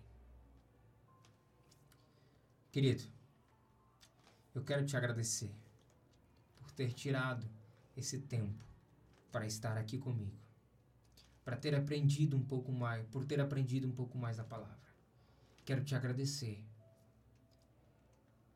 Querido, 2.70 3.04
eu 4.54 4.62
quero 4.62 4.84
te 4.84 4.96
agradecer 4.96 5.54
por 6.58 6.70
ter 6.72 6.92
tirado 6.92 7.48
esse 7.96 8.20
tempo 8.20 8.64
para 9.32 9.46
estar 9.46 9.76
aqui 9.76 9.98
comigo, 9.98 10.36
para 11.44 11.56
ter 11.56 11.74
aprendido 11.74 12.36
um 12.36 12.44
pouco 12.44 12.72
mais, 12.72 13.06
por 13.08 13.24
ter 13.24 13.40
aprendido 13.40 13.86
um 13.88 13.92
pouco 13.92 14.18
mais 14.18 14.36
da 14.36 14.44
palavra. 14.44 14.76
Quero 15.64 15.84
te 15.84 15.94
agradecer 15.94 16.64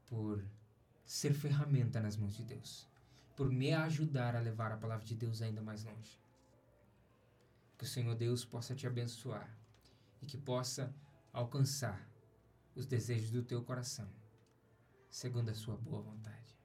por 0.07 0.45
ser 1.13 1.35
ferramenta 1.35 2.01
nas 2.01 2.17
mãos 2.17 2.35
de 2.35 2.43
Deus 2.43 2.89
por 3.37 3.51
me 3.51 3.71
ajudar 3.75 4.35
a 4.35 4.41
levar 4.41 4.73
a 4.73 4.79
palavra 4.79 5.05
de 5.05 5.15
Deus 5.15 5.43
ainda 5.43 5.61
mais 5.61 5.85
longe. 5.85 6.19
Que 7.77 7.85
o 7.85 7.87
Senhor 7.87 8.15
Deus 8.15 8.47
possa 8.47 8.75
te 8.75 8.87
abençoar 8.87 9.55
e 10.23 10.27
que 10.27 10.39
possa 10.39 10.91
alcançar 11.31 12.09
os 12.75 12.87
desejos 12.87 13.31
do 13.31 13.43
teu 13.43 13.63
coração, 13.63 14.09
segundo 15.11 15.51
a 15.51 15.55
sua 15.55 15.77
boa 15.77 16.01
vontade. 16.01 16.59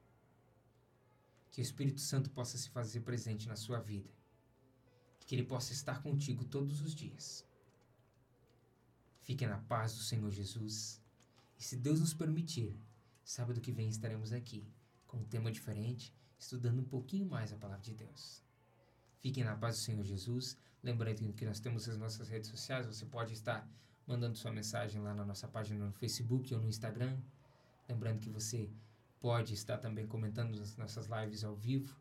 Que 1.50 1.60
o 1.60 1.62
Espírito 1.62 2.00
Santo 2.00 2.30
possa 2.30 2.56
se 2.56 2.70
fazer 2.70 3.00
presente 3.00 3.46
na 3.46 3.54
sua 3.54 3.80
vida, 3.80 4.08
que 5.26 5.34
ele 5.34 5.44
possa 5.44 5.74
estar 5.74 6.02
contigo 6.02 6.42
todos 6.42 6.80
os 6.80 6.94
dias. 6.94 7.46
Fique 9.20 9.46
na 9.46 9.58
paz 9.58 9.94
do 9.94 10.02
Senhor 10.02 10.30
Jesus. 10.30 11.02
E 11.58 11.62
se 11.62 11.76
Deus 11.76 12.00
nos 12.00 12.14
permitir, 12.14 12.74
sábado 13.28 13.60
que 13.60 13.70
vem 13.70 13.90
estaremos 13.90 14.32
aqui 14.32 14.66
com 15.06 15.18
um 15.18 15.24
tema 15.24 15.52
diferente 15.52 16.14
estudando 16.38 16.80
um 16.80 16.84
pouquinho 16.84 17.26
mais 17.26 17.52
a 17.52 17.58
palavra 17.58 17.84
de 17.84 17.92
Deus. 17.92 18.42
Fiquem 19.18 19.44
na 19.44 19.54
paz 19.54 19.76
do 19.76 19.82
Senhor 19.82 20.02
Jesus. 20.02 20.56
Lembrando 20.82 21.34
que 21.34 21.44
nós 21.44 21.60
temos 21.60 21.86
as 21.86 21.98
nossas 21.98 22.30
redes 22.30 22.48
sociais, 22.48 22.86
você 22.86 23.04
pode 23.04 23.34
estar 23.34 23.68
mandando 24.06 24.38
sua 24.38 24.50
mensagem 24.50 25.02
lá 25.02 25.12
na 25.12 25.26
nossa 25.26 25.46
página 25.46 25.84
no 25.84 25.92
Facebook 25.92 26.54
ou 26.54 26.60
no 26.62 26.70
Instagram. 26.70 27.20
Lembrando 27.86 28.18
que 28.18 28.30
você 28.30 28.70
pode 29.20 29.52
estar 29.52 29.76
também 29.76 30.06
comentando 30.06 30.56
nas 30.56 30.74
nossas 30.78 31.06
lives 31.06 31.44
ao 31.44 31.54
vivo. 31.54 31.94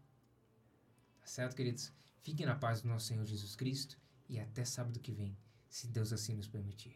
Tá 1.19 1.28
certo, 1.28 1.57
queridos? 1.57 1.91
Fiquem 2.21 2.45
na 2.45 2.55
paz 2.55 2.82
do 2.82 2.88
nosso 2.88 3.07
Senhor 3.07 3.25
Jesus 3.25 3.53
Cristo 3.53 3.99
e 4.30 4.39
até 4.39 4.63
sábado 4.63 4.97
que 5.01 5.11
vem, 5.11 5.38
se 5.67 5.88
Deus 5.88 6.13
assim 6.13 6.36
nos 6.36 6.47
permitir. 6.47 6.95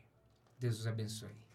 Deus 0.58 0.80
os 0.80 0.88
abençoe. 0.88 1.51